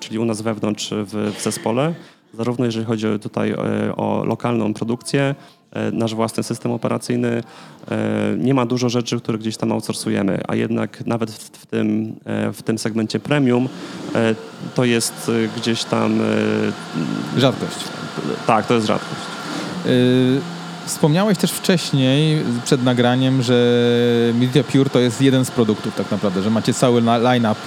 czyli 0.00 0.18
u 0.18 0.24
nas 0.24 0.42
wewnątrz 0.42 0.90
w, 0.90 1.32
w 1.36 1.42
zespole, 1.42 1.94
zarówno 2.34 2.64
jeżeli 2.64 2.84
chodzi 2.84 3.06
tutaj 3.20 3.54
o 3.96 4.24
lokalną 4.24 4.74
produkcję, 4.74 5.34
E, 5.63 5.63
nasz 5.92 6.14
własny 6.14 6.42
system 6.42 6.72
operacyjny. 6.72 7.42
E, 7.90 8.34
nie 8.38 8.54
ma 8.54 8.66
dużo 8.66 8.88
rzeczy, 8.88 9.20
które 9.20 9.38
gdzieś 9.38 9.56
tam 9.56 9.72
outsourcujemy, 9.72 10.40
a 10.48 10.54
jednak 10.54 11.06
nawet 11.06 11.30
w 11.30 11.66
tym, 11.66 12.16
e, 12.24 12.52
w 12.52 12.62
tym 12.62 12.78
segmencie 12.78 13.20
premium 13.20 13.68
to 14.74 14.84
jest 14.84 15.30
gdzieś 15.56 15.84
tam... 15.84 16.20
Rzadkość. 17.36 17.76
Tak, 18.46 18.66
to 18.66 18.74
jest 18.74 18.86
rzadkość. 18.86 19.20
Wspomniałeś 20.86 21.38
też 21.38 21.52
wcześniej, 21.52 22.42
przed 22.64 22.84
nagraniem, 22.84 23.42
że 23.42 23.54
Media 24.34 24.64
Pure 24.64 24.90
to 24.90 24.98
jest 24.98 25.22
jeden 25.22 25.44
z 25.44 25.50
produktów 25.50 25.96
tak 25.96 26.10
naprawdę, 26.10 26.42
że 26.42 26.50
macie 26.50 26.74
cały 26.74 27.00
line-up 27.00 27.60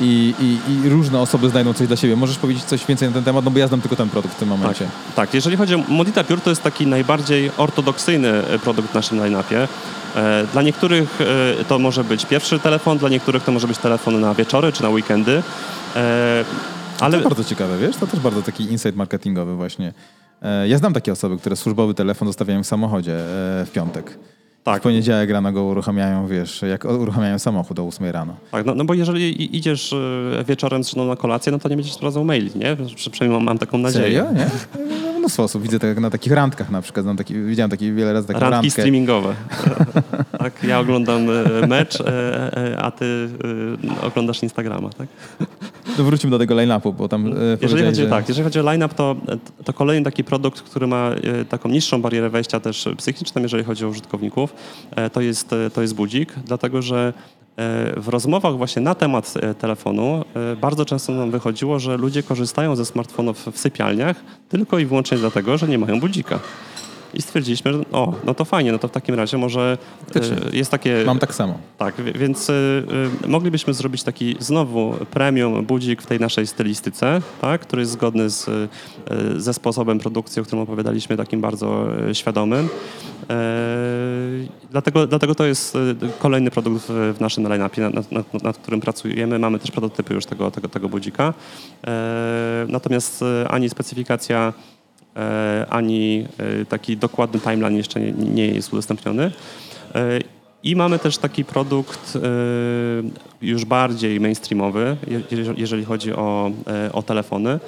i, 0.00 0.34
i, 0.40 0.72
i, 0.72 0.88
różne 0.88 1.20
osoby 1.20 1.50
znajdą 1.50 1.72
coś 1.72 1.86
dla 1.86 1.96
siebie. 1.96 2.16
Możesz 2.16 2.38
powiedzieć 2.38 2.64
coś 2.64 2.86
więcej 2.86 3.08
na 3.08 3.14
ten 3.14 3.24
temat, 3.24 3.44
no 3.44 3.50
bo 3.50 3.58
ja 3.58 3.68
znam 3.68 3.80
tylko 3.80 3.96
ten 3.96 4.08
produkt 4.08 4.34
w 4.34 4.38
tym 4.38 4.48
momencie. 4.48 4.84
Tak, 4.84 5.14
tak. 5.14 5.34
jeżeli 5.34 5.56
chodzi 5.56 5.74
o 5.74 5.78
Modita 5.88 6.24
Pure, 6.24 6.40
to 6.40 6.50
jest 6.50 6.62
taki 6.62 6.86
najbardziej 6.86 7.50
ortodoksyjny 7.56 8.28
e, 8.28 8.58
produkt 8.58 8.90
w 8.90 8.94
naszym 8.94 9.18
line-upie. 9.18 9.68
E, 10.16 10.46
dla 10.52 10.62
niektórych 10.62 11.18
e, 11.60 11.64
to 11.64 11.78
może 11.78 12.04
być 12.04 12.26
pierwszy 12.26 12.58
telefon, 12.58 12.98
dla 12.98 13.08
niektórych 13.08 13.44
to 13.44 13.52
może 13.52 13.66
być 13.66 13.78
telefon 13.78 14.20
na 14.20 14.34
wieczory 14.34 14.72
czy 14.72 14.82
na 14.82 14.88
weekendy. 14.88 15.42
Ale... 17.00 17.18
To 17.18 17.28
bardzo 17.28 17.44
ciekawe, 17.44 17.78
wiesz? 17.78 17.96
To 17.96 18.06
też 18.06 18.20
bardzo 18.20 18.42
taki 18.42 18.64
insight 18.64 18.96
marketingowy 18.96 19.56
właśnie. 19.56 19.92
Ja 20.66 20.78
znam 20.78 20.92
takie 20.92 21.12
osoby, 21.12 21.38
które 21.38 21.56
służbowy 21.56 21.94
telefon 21.94 22.28
zostawiają 22.28 22.62
w 22.62 22.66
samochodzie 22.66 23.12
w 23.66 23.68
piątek. 23.72 24.18
Tak. 24.64 24.80
W 24.80 24.82
poniedziałek 24.82 25.30
rano 25.30 25.52
go 25.52 25.64
uruchamiają, 25.64 26.26
wiesz, 26.26 26.62
jak 26.62 26.84
uruchamiają 26.84 27.38
samochód 27.38 27.78
o 27.78 27.86
8 27.86 28.06
rano. 28.10 28.36
Tak, 28.50 28.66
no, 28.66 28.74
no 28.74 28.84
bo 28.84 28.94
jeżeli 28.94 29.56
idziesz 29.56 29.92
e, 29.92 30.44
wieczorem 30.44 30.84
z 30.84 30.96
na 30.96 31.16
kolację, 31.16 31.52
no 31.52 31.58
to 31.58 31.68
nie 31.68 31.76
będziesz 31.76 31.94
sprawdzał 31.94 32.24
maili, 32.24 32.50
nie? 32.54 32.76
Przynajmniej 33.12 33.44
mam, 33.44 33.58
taką 33.58 33.78
nadzieję. 33.78 34.04
Serio? 34.04 34.32
Nie? 34.32 34.50
No, 35.12 35.18
mnóstwo 35.18 35.42
osób. 35.42 35.62
Widzę 35.62 35.78
tak 35.78 36.00
na 36.00 36.10
takich 36.10 36.32
randkach 36.32 36.70
na 36.70 36.82
przykład. 36.82 37.06
Taki, 37.18 37.34
widziałem 37.34 37.70
taki, 37.70 37.92
wiele 37.92 38.12
razy 38.12 38.26
takie 38.26 38.40
Randki 38.40 38.54
randkę. 38.54 38.70
streamingowe. 38.70 39.34
tak, 40.38 40.64
ja 40.64 40.80
oglądam 40.80 41.26
e, 41.62 41.66
mecz, 41.66 42.00
e, 42.00 42.76
a 42.82 42.90
ty 42.90 43.28
oglądasz 44.02 44.42
Instagrama, 44.42 44.88
tak? 44.90 45.08
To 45.96 46.04
wrócimy 46.04 46.30
do 46.30 46.38
tego 46.38 46.54
line-upu, 46.54 46.92
bo 46.92 47.08
tam 47.08 47.34
jeżeli 47.62 47.84
chodzi, 47.84 48.02
że... 48.02 48.08
tak, 48.08 48.28
jeżeli 48.28 48.44
chodzi 48.44 48.60
o 48.60 48.62
line-up, 48.62 48.94
to, 48.94 49.16
to 49.64 49.72
kolejny 49.72 50.04
taki 50.04 50.24
produkt, 50.24 50.62
który 50.62 50.86
ma 50.86 51.10
taką 51.48 51.68
niższą 51.68 52.02
barierę 52.02 52.30
wejścia 52.30 52.60
też 52.60 52.88
psychiczną, 52.96 53.42
jeżeli 53.42 53.64
chodzi 53.64 53.84
o 53.84 53.88
użytkowników, 53.88 54.54
to 55.12 55.20
jest, 55.20 55.54
to 55.74 55.82
jest 55.82 55.94
budzik, 55.94 56.34
dlatego 56.46 56.82
że 56.82 57.12
w 57.96 58.08
rozmowach 58.08 58.56
właśnie 58.56 58.82
na 58.82 58.94
temat 58.94 59.34
e, 59.42 59.54
telefonu 59.54 60.24
e, 60.34 60.56
bardzo 60.56 60.84
często 60.84 61.12
nam 61.12 61.30
wychodziło, 61.30 61.78
że 61.78 61.96
ludzie 61.96 62.22
korzystają 62.22 62.76
ze 62.76 62.84
smartfonów 62.84 63.46
w 63.52 63.58
sypialniach 63.58 64.16
tylko 64.48 64.78
i 64.78 64.86
wyłącznie 64.86 65.18
dlatego, 65.18 65.58
że 65.58 65.68
nie 65.68 65.78
mają 65.78 66.00
budzika. 66.00 66.40
I 67.14 67.22
stwierdziliśmy, 67.22 67.72
że 67.72 67.80
o, 67.92 68.14
no 68.24 68.34
to 68.34 68.44
fajnie, 68.44 68.72
no 68.72 68.78
to 68.78 68.88
w 68.88 68.90
takim 68.90 69.14
razie 69.14 69.38
może 69.38 69.78
e, 70.14 70.56
jest 70.56 70.70
takie... 70.70 71.02
Mam 71.06 71.18
tak 71.18 71.34
samo. 71.34 71.58
Tak, 71.78 71.94
więc 72.14 72.50
moglibyśmy 73.26 73.74
zrobić 73.74 74.02
taki 74.02 74.36
znowu 74.38 74.94
premium 75.10 75.66
budzik 75.66 76.02
w 76.02 76.06
tej 76.06 76.20
naszej 76.20 76.46
stylistyce, 76.46 77.22
tak, 77.40 77.60
który 77.60 77.82
jest 77.82 77.92
zgodny 77.92 78.30
z, 78.30 78.70
ze 79.36 79.54
sposobem 79.54 79.98
produkcji, 79.98 80.42
o 80.42 80.44
którym 80.44 80.62
opowiadaliśmy, 80.62 81.16
takim 81.16 81.40
bardzo 81.40 81.86
świadomym. 82.12 82.68
Dlatego, 84.70 85.06
dlatego 85.06 85.34
to 85.34 85.44
jest 85.44 85.78
kolejny 86.18 86.50
produkt 86.50 86.86
w 86.88 87.16
naszym 87.20 87.44
line-upie, 87.48 87.90
nad, 87.90 88.12
nad, 88.12 88.42
nad, 88.42 88.58
którym 88.58 88.80
pracujemy. 88.80 89.38
Mamy 89.38 89.58
też 89.58 89.70
prototypy 89.70 90.14
już 90.14 90.26
tego, 90.26 90.50
tego, 90.50 90.68
tego 90.68 90.88
budzika. 90.88 91.34
Natomiast 92.68 93.24
ani 93.48 93.70
specyfikacja 93.70 94.52
ani 95.70 96.26
taki 96.68 96.96
dokładny 96.96 97.40
timeline 97.40 97.76
jeszcze 97.76 98.00
nie, 98.12 98.46
jest 98.46 98.72
udostępniony. 98.72 99.30
I 100.62 100.76
mamy 100.76 100.98
też 100.98 101.18
taki 101.18 101.44
produkt 101.44 102.18
już 103.42 103.64
bardziej 103.64 104.20
mainstreamowy, 104.20 104.96
je- 105.06 105.54
jeżeli 105.56 105.84
chodzi 105.84 106.12
o, 106.12 106.50
o 106.92 107.02
telefony. 107.02 107.60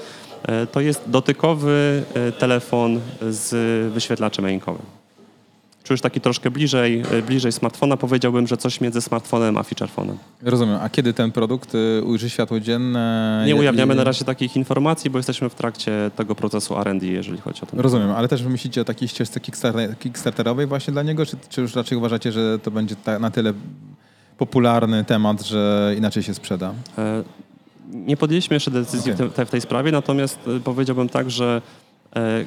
To 0.72 0.80
jest 0.80 1.02
dotykowy 1.06 2.02
telefon 2.38 3.00
z 3.30 3.48
wyświetlaczem 3.92 4.44
e-inkowym. 4.44 5.01
Czy 5.82 5.92
już 5.92 6.00
taki 6.00 6.20
troszkę 6.20 6.50
bliżej, 6.50 7.02
y, 7.12 7.22
bliżej 7.22 7.52
smartfona, 7.52 7.96
powiedziałbym, 7.96 8.46
że 8.46 8.56
coś 8.56 8.80
między 8.80 9.00
smartfonem 9.00 9.58
a 9.58 9.62
featurephone'em. 9.62 10.14
Rozumiem. 10.42 10.78
A 10.82 10.88
kiedy 10.88 11.12
ten 11.12 11.32
produkt 11.32 11.74
y, 11.74 12.02
ujrzy 12.04 12.30
światło 12.30 12.60
dzienne? 12.60 13.44
Nie 13.46 13.56
ujawniamy 13.56 13.94
na 13.94 14.04
razie 14.04 14.24
takich 14.24 14.56
informacji, 14.56 15.10
bo 15.10 15.18
jesteśmy 15.18 15.48
w 15.48 15.54
trakcie 15.54 16.10
tego 16.16 16.34
procesu 16.34 16.78
R&D, 16.78 17.06
jeżeli 17.06 17.38
chodzi 17.38 17.62
o 17.62 17.66
ten 17.66 17.80
Rozumiem, 17.80 18.10
ale 18.10 18.28
też 18.28 18.42
myślicie 18.42 18.80
o 18.80 18.84
takiej 18.84 19.08
ścieżce 19.08 19.40
kickstarter, 19.40 19.98
kickstarterowej 19.98 20.66
właśnie 20.66 20.92
dla 20.92 21.02
niego, 21.02 21.26
czy, 21.26 21.36
czy 21.48 21.60
już 21.60 21.74
raczej 21.74 21.98
uważacie, 21.98 22.32
że 22.32 22.58
to 22.58 22.70
będzie 22.70 22.96
ta, 22.96 23.18
na 23.18 23.30
tyle 23.30 23.52
popularny 24.38 25.04
temat, 25.04 25.42
że 25.42 25.94
inaczej 25.98 26.22
się 26.22 26.34
sprzeda? 26.34 26.74
E, 26.98 27.22
Nie 27.92 28.16
podjęliśmy 28.16 28.54
jeszcze 28.56 28.70
decyzji 28.70 29.12
Okej. 29.12 29.28
w, 29.28 29.32
te, 29.32 29.46
w 29.46 29.50
tej 29.50 29.60
sprawie, 29.60 29.92
natomiast 29.92 30.38
e, 30.56 30.60
powiedziałbym 30.60 31.08
tak, 31.08 31.30
że 31.30 31.62
e, 31.66 31.81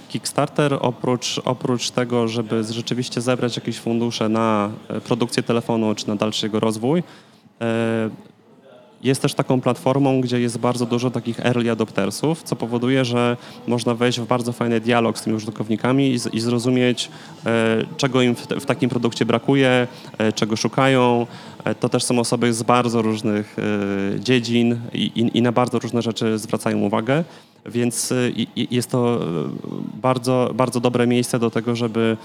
Kickstarter 0.09 0.77
oprócz, 0.81 1.41
oprócz 1.45 1.91
tego, 1.91 2.27
żeby 2.27 2.63
rzeczywiście 2.63 3.21
zebrać 3.21 3.55
jakieś 3.55 3.79
fundusze 3.79 4.29
na 4.29 4.71
e, 4.87 5.01
produkcję 5.01 5.43
telefonu 5.43 5.95
czy 5.95 6.07
na 6.07 6.15
dalszy 6.15 6.45
jego 6.45 6.59
rozwój, 6.59 7.03
e, 7.61 8.09
jest 9.05 9.21
też 9.21 9.33
taką 9.33 9.61
platformą, 9.61 10.21
gdzie 10.21 10.39
jest 10.39 10.57
bardzo 10.57 10.85
dużo 10.85 11.11
takich 11.11 11.39
early 11.39 11.71
adoptersów, 11.71 12.43
co 12.43 12.55
powoduje, 12.55 13.05
że 13.05 13.37
można 13.67 13.95
wejść 13.95 14.19
w 14.19 14.25
bardzo 14.25 14.53
fajny 14.53 14.79
dialog 14.79 15.17
z 15.17 15.21
tymi 15.21 15.35
użytkownikami 15.35 16.11
i, 16.11 16.19
z, 16.19 16.33
i 16.33 16.39
zrozumieć, 16.39 17.09
e, 17.45 17.85
czego 17.97 18.21
im 18.21 18.35
w, 18.35 18.47
w 18.47 18.65
takim 18.65 18.89
produkcie 18.89 19.25
brakuje, 19.25 19.87
e, 20.17 20.33
czego 20.33 20.55
szukają. 20.55 21.27
E, 21.63 21.75
to 21.75 21.89
też 21.89 22.03
są 22.03 22.19
osoby 22.19 22.53
z 22.53 22.63
bardzo 22.63 23.01
różnych 23.01 23.57
dziedzin 24.19 24.79
i, 24.93 25.11
i, 25.15 25.37
i 25.37 25.41
na 25.41 25.51
bardzo 25.51 25.79
różne 25.79 26.01
rzeczy 26.01 26.37
zwracają 26.37 26.79
uwagę. 26.79 27.23
Więc 27.65 28.13
jest 28.55 28.91
to 28.91 29.19
bardzo, 30.01 30.51
bardzo 30.53 30.79
dobre 30.79 31.07
miejsce 31.07 31.39
do 31.39 31.49
tego, 31.51 31.75
żeby, 31.75 32.17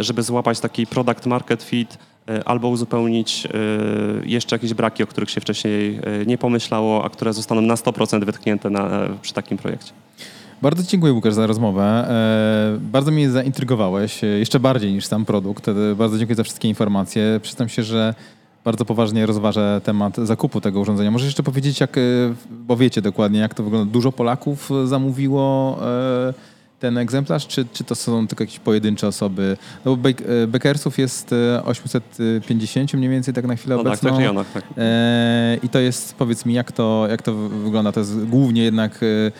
żeby 0.00 0.22
złapać 0.22 0.60
taki 0.60 0.86
product 0.86 1.26
market 1.26 1.62
fit 1.62 1.98
albo 2.44 2.68
uzupełnić 2.68 3.46
e, 3.46 3.50
jeszcze 4.24 4.56
jakieś 4.56 4.74
braki, 4.74 5.02
o 5.02 5.06
których 5.06 5.30
się 5.30 5.40
wcześniej 5.40 6.00
e, 6.02 6.26
nie 6.26 6.38
pomyślało, 6.38 7.04
a 7.04 7.10
które 7.10 7.32
zostaną 7.32 7.60
na 7.60 7.74
100% 7.74 8.24
wytknięte 8.24 8.70
na, 8.70 8.90
przy 9.22 9.34
takim 9.34 9.58
projekcie. 9.58 9.92
Bardzo 10.62 10.82
dziękuję 10.82 11.12
Łukasz 11.12 11.34
za 11.34 11.46
rozmowę. 11.46 11.82
E, 11.84 12.78
bardzo 12.80 13.10
mnie 13.10 13.30
zaintrygowałeś, 13.30 14.24
e, 14.24 14.26
jeszcze 14.26 14.60
bardziej 14.60 14.92
niż 14.92 15.06
sam 15.06 15.24
produkt. 15.24 15.68
E, 15.68 15.74
bardzo 15.96 16.18
dziękuję 16.18 16.36
za 16.36 16.44
wszystkie 16.44 16.68
informacje. 16.68 17.40
Przyznam 17.42 17.68
się, 17.68 17.82
że 17.82 18.14
bardzo 18.64 18.84
poważnie 18.84 19.26
rozważę 19.26 19.80
temat 19.84 20.16
zakupu 20.16 20.60
tego 20.60 20.80
urządzenia. 20.80 21.10
Możesz 21.10 21.26
jeszcze 21.26 21.42
powiedzieć, 21.42 21.80
jak, 21.80 21.98
e, 21.98 22.00
bo 22.50 22.76
wiecie 22.76 23.02
dokładnie, 23.02 23.40
jak 23.40 23.54
to 23.54 23.62
wygląda. 23.62 23.92
Dużo 23.92 24.12
Polaków 24.12 24.70
e, 24.70 24.86
zamówiło 24.86 25.78
e, 25.82 26.34
ten 26.80 26.98
egzemplarz, 26.98 27.46
czy, 27.46 27.66
czy 27.72 27.84
to 27.84 27.94
są 27.94 28.26
tylko 28.26 28.44
jakieś 28.44 28.58
pojedyncze 28.58 29.08
osoby? 29.08 29.56
No 29.84 29.96
bo 29.96 30.08
Bek- 30.08 30.22
e, 30.44 30.46
Beckersów 30.46 30.98
jest 30.98 31.32
e, 31.32 31.64
850 31.64 32.94
mniej 32.94 33.10
więcej 33.10 33.34
tak 33.34 33.46
na 33.46 33.56
chwilę 33.56 33.76
No 33.76 33.82
tak, 33.82 33.86
obecną. 33.92 34.10
tych 34.10 34.18
rejonach, 34.18 34.46
tak. 34.54 34.64
E, 34.78 35.58
I 35.62 35.68
to 35.68 35.78
jest, 35.78 36.14
powiedz 36.14 36.46
mi, 36.46 36.54
jak 36.54 36.72
to, 36.72 37.06
jak 37.10 37.22
to 37.22 37.34
wy- 37.34 37.48
wygląda? 37.62 37.92
To 37.92 38.00
jest 38.00 38.24
głównie 38.24 38.62
jednak 38.64 39.00
e, 39.02 39.06
e, 39.06 39.30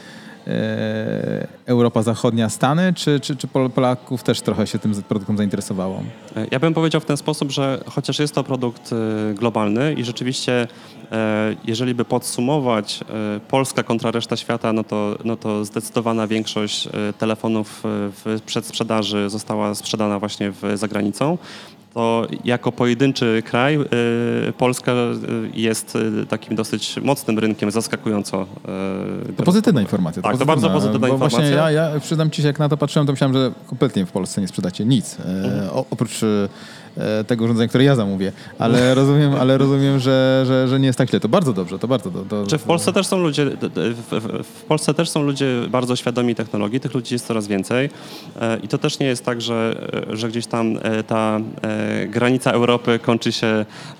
Europa 1.66 2.02
Zachodnia, 2.02 2.48
Stany, 2.48 2.92
czy, 2.94 3.20
czy, 3.20 3.36
czy 3.36 3.46
Pol- 3.48 3.70
Polaków 3.70 4.22
też 4.22 4.40
trochę 4.40 4.66
się 4.66 4.78
tym 4.78 5.02
produktem 5.02 5.36
zainteresowało? 5.36 6.02
E, 6.36 6.46
Ja 6.50 6.58
bym 6.60 6.74
powiedział 6.74 7.00
w 7.00 7.04
ten 7.04 7.16
sposób, 7.16 7.50
że 7.50 7.80
chociaż 7.86 8.18
jest 8.18 8.34
to 8.34 8.44
produkt 8.44 8.90
e, 8.92 9.34
globalny 9.34 9.92
i 9.94 10.04
rzeczywiście, 10.04 10.68
e, 11.12 11.56
jeżeli 11.64 11.94
by 11.94 12.04
podsumować 12.04 13.00
e, 13.36 13.40
Polska 13.40 13.82
kontra 13.82 14.10
reszta 14.10 14.36
świata, 14.36 14.72
no 14.72 14.84
to, 14.84 15.16
no 15.24 15.36
to 15.36 15.64
zdecydowana 15.64 16.26
większość 16.26 16.86
e, 16.86 16.90
telefonów 17.18 17.82
e, 17.84 17.88
w 18.24 18.40
przedsprzedaży 18.46 19.30
została 19.30 19.74
sprzedana 19.74 20.18
właśnie 20.18 20.50
w, 20.52 20.62
za 20.74 20.88
granicą. 20.88 21.38
To 21.98 22.26
jako 22.44 22.72
pojedynczy 22.72 23.42
kraj 23.46 23.74
e, 23.76 23.82
Polska 24.58 24.92
e, 24.92 25.14
jest 25.54 25.96
e, 26.22 26.26
takim 26.26 26.56
dosyć 26.56 26.96
mocnym 27.02 27.38
rynkiem, 27.38 27.70
zaskakująco. 27.70 28.46
To 29.36 29.42
pozytywna 29.42 29.80
informacja. 29.80 30.22
Tak, 30.22 30.38
to 30.38 30.46
bardzo 30.46 30.70
pozytywna 30.70 31.08
bo 31.08 31.14
informacja. 31.14 31.38
Właśnie 31.38 31.56
ja, 31.56 31.70
ja 31.70 32.00
przyznam 32.00 32.30
ci 32.30 32.42
się, 32.42 32.48
jak 32.48 32.58
na 32.58 32.68
to 32.68 32.76
patrzyłem, 32.76 33.06
to 33.06 33.12
myślałem, 33.12 33.36
że 33.36 33.52
kompletnie 33.66 34.06
w 34.06 34.12
Polsce 34.12 34.40
nie 34.40 34.48
sprzedacie 34.48 34.84
nic, 34.84 35.16
e, 35.64 35.72
o, 35.72 35.84
oprócz 35.90 36.20
tego 37.26 37.44
urządzenia, 37.44 37.68
które 37.68 37.84
ja 37.84 37.96
zamówię. 37.96 38.32
Ale 38.58 38.94
rozumiem, 39.00 39.34
ale 39.34 39.58
rozumiem 39.58 39.98
że, 40.00 40.44
że, 40.46 40.68
że 40.68 40.80
nie 40.80 40.86
jest 40.86 40.98
tak 40.98 41.10
źle. 41.10 41.20
To 41.20 41.28
bardzo 41.28 41.52
dobrze, 41.52 41.78
to 41.78 41.88
bardzo 41.88 42.10
dobrze. 42.10 42.46
Czy 42.46 42.58
w 42.58 42.62
Polsce 42.62 42.92
też 42.92 43.06
są 43.06 43.18
ludzie, 43.18 43.46
w, 44.44 44.62
Polsce 44.68 44.94
też 44.94 45.10
są 45.10 45.22
ludzie 45.22 45.46
bardzo 45.70 45.96
świadomi 45.96 46.34
technologii, 46.34 46.80
tych 46.80 46.94
ludzi 46.94 47.14
jest 47.14 47.26
coraz 47.26 47.46
więcej 47.46 47.90
e, 48.40 48.58
i 48.62 48.68
to 48.68 48.78
też 48.78 48.98
nie 48.98 49.06
jest 49.06 49.24
tak, 49.24 49.40
że, 49.40 49.88
e, 50.12 50.16
że 50.16 50.28
gdzieś 50.28 50.46
tam 50.46 50.78
e, 50.82 51.02
ta 51.02 51.40
e, 51.62 52.06
granica 52.06 52.50
Europy 52.50 52.98
kończy 52.98 53.32
się 53.32 53.46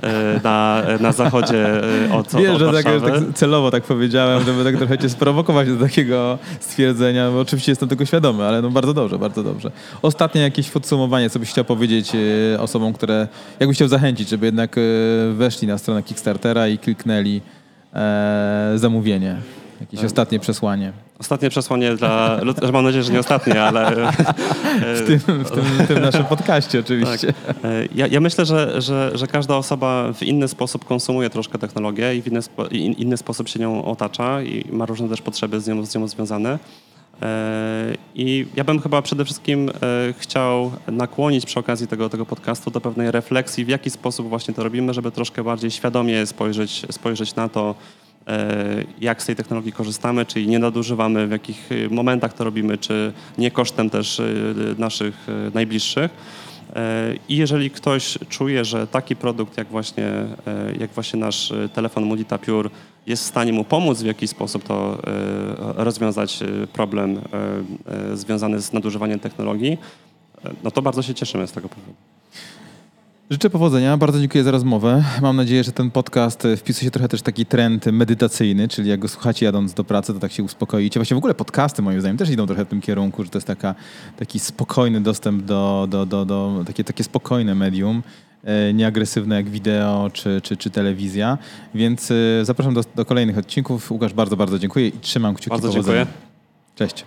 e, 0.03 0.41
na, 0.45 0.83
na 1.01 1.13
zachodzie 1.13 1.83
e, 2.09 2.15
od, 2.15 2.35
od, 2.35 2.41
Wiesz, 2.41 2.59
że 2.59 2.73
tak, 2.73 2.85
Warszawy. 2.85 3.27
tak 3.27 3.35
celowo 3.35 3.71
tak 3.71 3.83
powiedziałem, 3.83 4.45
żeby 4.45 4.65
tak 4.65 4.77
trochę 4.77 4.99
cię 4.99 5.09
sprowokować 5.09 5.69
do 5.69 5.87
takiego 5.87 6.39
stwierdzenia, 6.61 7.31
bo 7.31 7.41
oczywiście 7.41 7.73
jestem 7.73 7.89
tego 7.89 8.07
świadomy, 8.07 8.45
ale 8.45 8.63
no 8.63 8.71
bardzo 8.71 8.95
dobrze, 8.95 9.19
bardzo 9.19 9.43
dobrze. 9.43 9.71
Ostatnie 10.03 10.41
jakieś 10.41 10.71
podsumowanie, 10.71 11.31
co 11.31 11.39
byś 11.39 11.51
chciał 11.51 11.65
powiedzieć 11.65 12.13
e, 12.15 12.61
osobom, 12.89 12.93
które, 12.95 13.29
jakbyś 13.61 13.77
chciał 13.77 13.89
zachęcić, 13.89 14.29
żeby 14.29 14.47
jednak 14.47 14.77
e, 14.79 14.81
weszli 15.33 15.69
na 15.69 15.79
stronę 15.79 16.03
Kickstartera 16.03 16.69
i 16.69 16.79
kliknęli 16.79 17.41
e, 17.95 18.73
zamówienie. 18.77 19.37
Jakieś 19.81 20.05
ostatnie 20.05 20.41
przesłanie. 20.41 20.93
Ostatnie 21.19 21.51
przesłanie 21.51 21.97
dla, 21.97 22.41
że 22.67 22.73
mam 22.73 22.85
nadzieję, 22.85 23.05
że 23.05 23.13
nie 23.13 23.21
ostatnie, 23.21 23.63
ale 23.63 23.91
W 24.97 25.07
tym, 25.07 25.45
w 25.45 25.51
tym, 25.51 25.87
tym 25.89 26.01
naszym 26.01 26.25
podcaście 26.25 26.81
oczywiście. 26.87 27.29
E, 27.65 27.85
Ja, 27.95 28.07
ja 28.07 28.21
myślę, 28.21 28.47
że, 28.47 28.83
że, 28.83 29.11
że 29.15 29.27
każda 29.27 29.57
osoba 29.57 30.13
w 30.13 30.23
inny 30.23 30.49
sposób 30.49 30.85
konsumuje 30.85 31.31
troszkę 31.31 31.59
technologię 31.59 32.17
i 32.17 32.23
w 32.23 32.27
inny, 32.27 32.43
spo, 32.43 32.67
in, 32.67 32.93
inny 32.93 33.17
sposób 33.17 33.49
się 33.49 33.61
nią 33.61 33.85
otacza 33.85 34.43
i 34.43 34.65
ma 34.73 34.87
różne 34.87 35.09
też 35.09 35.23
potrzeby 35.23 35.61
z 35.61 35.69
nią, 35.69 35.87
z 35.87 35.95
nią 35.95 36.09
związane. 36.09 36.59
E, 37.23 37.95
I 38.15 38.47
ja 38.57 38.65
bym 38.65 38.81
chyba 38.81 39.03
przede 39.03 39.25
wszystkim 39.25 39.69
e, 39.69 39.73
chciał 40.19 40.73
nakłonić 40.87 41.47
przy 41.47 41.61
okazji 41.61 41.87
tego, 41.87 42.09
tego 42.09 42.27
podcastu 42.27 42.71
do 42.71 42.81
pewnej 42.81 43.11
refleksji, 43.11 43.65
w 43.65 43.69
jaki 43.69 43.91
sposób 43.91 44.29
właśnie 44.29 44.55
to 44.55 44.63
robimy, 44.63 44.95
żeby 44.95 45.11
troszkę 45.11 45.45
bardziej 45.45 45.71
świadomie 45.71 46.27
spojrzeć, 46.27 46.87
spojrzeć 46.91 47.35
na 47.35 47.49
to, 47.49 47.75
e, 48.27 48.85
jak 49.01 49.23
z 49.23 49.27
tej 49.27 49.37
technologii 49.37 49.73
korzystamy, 49.73 50.27
czyli 50.27 50.49
nie 50.49 50.59
nadużywamy, 50.59 51.27
w 51.27 51.31
jakich 51.31 51.69
momentach 51.91 52.33
to 52.33 52.45
robimy, 52.45 52.79
czy 52.79 53.13
nie 53.39 53.51
kosztem 53.51 53.91
też 53.91 54.23
naszych 54.79 55.27
najbliższych. 55.55 56.11
I 57.29 57.37
jeżeli 57.37 57.71
ktoś 57.71 58.19
czuje, 58.29 58.65
że 58.65 58.87
taki 58.87 59.17
produkt 59.17 59.59
jak 59.59 59.69
właśnie, 59.69 60.13
jak 60.81 60.91
właśnie 60.91 61.21
nasz 61.21 61.53
telefon 61.75 62.05
Mulita 62.05 62.39
Pure 62.39 62.71
jest 63.09 63.23
w 63.23 63.27
stanie 63.27 63.53
mu 63.53 63.65
pomóc 63.65 64.03
w 64.03 64.07
jakiś 64.07 64.31
sposób 64.31 64.65
to 64.65 64.99
e, 65.79 65.85
rozwiązać 65.85 66.43
e, 66.43 66.67
problem 66.67 67.21
e, 68.13 68.17
związany 68.17 68.61
z 68.61 68.73
nadużywaniem 68.73 69.19
technologii, 69.19 69.79
no 70.65 70.71
to 70.71 70.83
bardzo 70.83 71.03
się 71.03 71.15
cieszymy 71.15 71.47
z 71.47 71.53
tego 71.53 71.69
powodu. 71.69 71.93
Życzę 73.31 73.51
powodzenia, 73.51 73.97
bardzo 73.97 74.21
dziękuję 74.21 74.45
za 74.45 74.51
rozmowę. 74.51 75.05
Mam 75.23 75.37
nadzieję, 75.37 75.65
że 75.65 75.73
ten 75.73 75.91
podcast 75.91 76.43
wpisuje 76.57 76.85
się 76.85 76.91
trochę 76.91 77.09
też 77.09 77.21
w 77.21 77.23
taki 77.23 77.47
trend 77.47 77.87
medytacyjny, 77.87 78.69
czyli 78.69 78.91
jak 78.91 79.01
go 79.01 79.09
słuchacie 79.09 79.47
jadąc 79.47 79.75
do 79.75 79.85
pracy, 79.85 80.15
to 80.15 80.21
tak 80.21 80.33
się 80.33 80.43
uspokoicie. 80.43 81.01
Właśnie 81.01 81.15
w 81.15 81.19
ogóle 81.19 81.35
podcasty 81.35 81.83
moim 81.83 82.01
zdaniem 82.01 82.17
też 82.17 82.31
idą 82.31 82.47
trochę 82.47 82.65
w 82.65 82.69
tym 82.69 82.81
kierunku, 82.81 83.25
że 83.25 83.31
to 83.31 83.39
jest 83.39 83.47
taka, 83.47 83.75
taki 84.17 84.39
spokojny 84.39 85.01
dostęp 85.01 85.43
do, 85.43 85.87
do, 85.91 86.07
do, 86.07 86.25
do 86.25 86.63
takie, 86.67 86.85
takie 86.85 87.05
spokojne 87.05 87.55
medium, 87.55 88.03
nieagresywne 88.75 89.35
jak 89.37 89.49
wideo 89.49 90.11
czy, 90.13 90.41
czy, 90.43 90.57
czy 90.57 90.71
telewizja. 90.71 91.39
Więc 91.75 92.11
e, 92.11 92.15
zapraszam 92.43 92.75
do, 92.75 92.81
do 92.95 93.05
kolejnych 93.05 93.39
odcinków. 93.39 93.91
Łukasz, 93.91 94.13
bardzo, 94.15 94.37
bardzo 94.37 94.59
dziękuję 94.59 94.89
i 94.89 94.93
trzymam 94.93 95.35
kciuki 95.35 95.51
Bardzo 95.51 95.69
powodzenia. 95.69 95.97
dziękuję. 95.97 96.17
Cześć. 96.75 97.05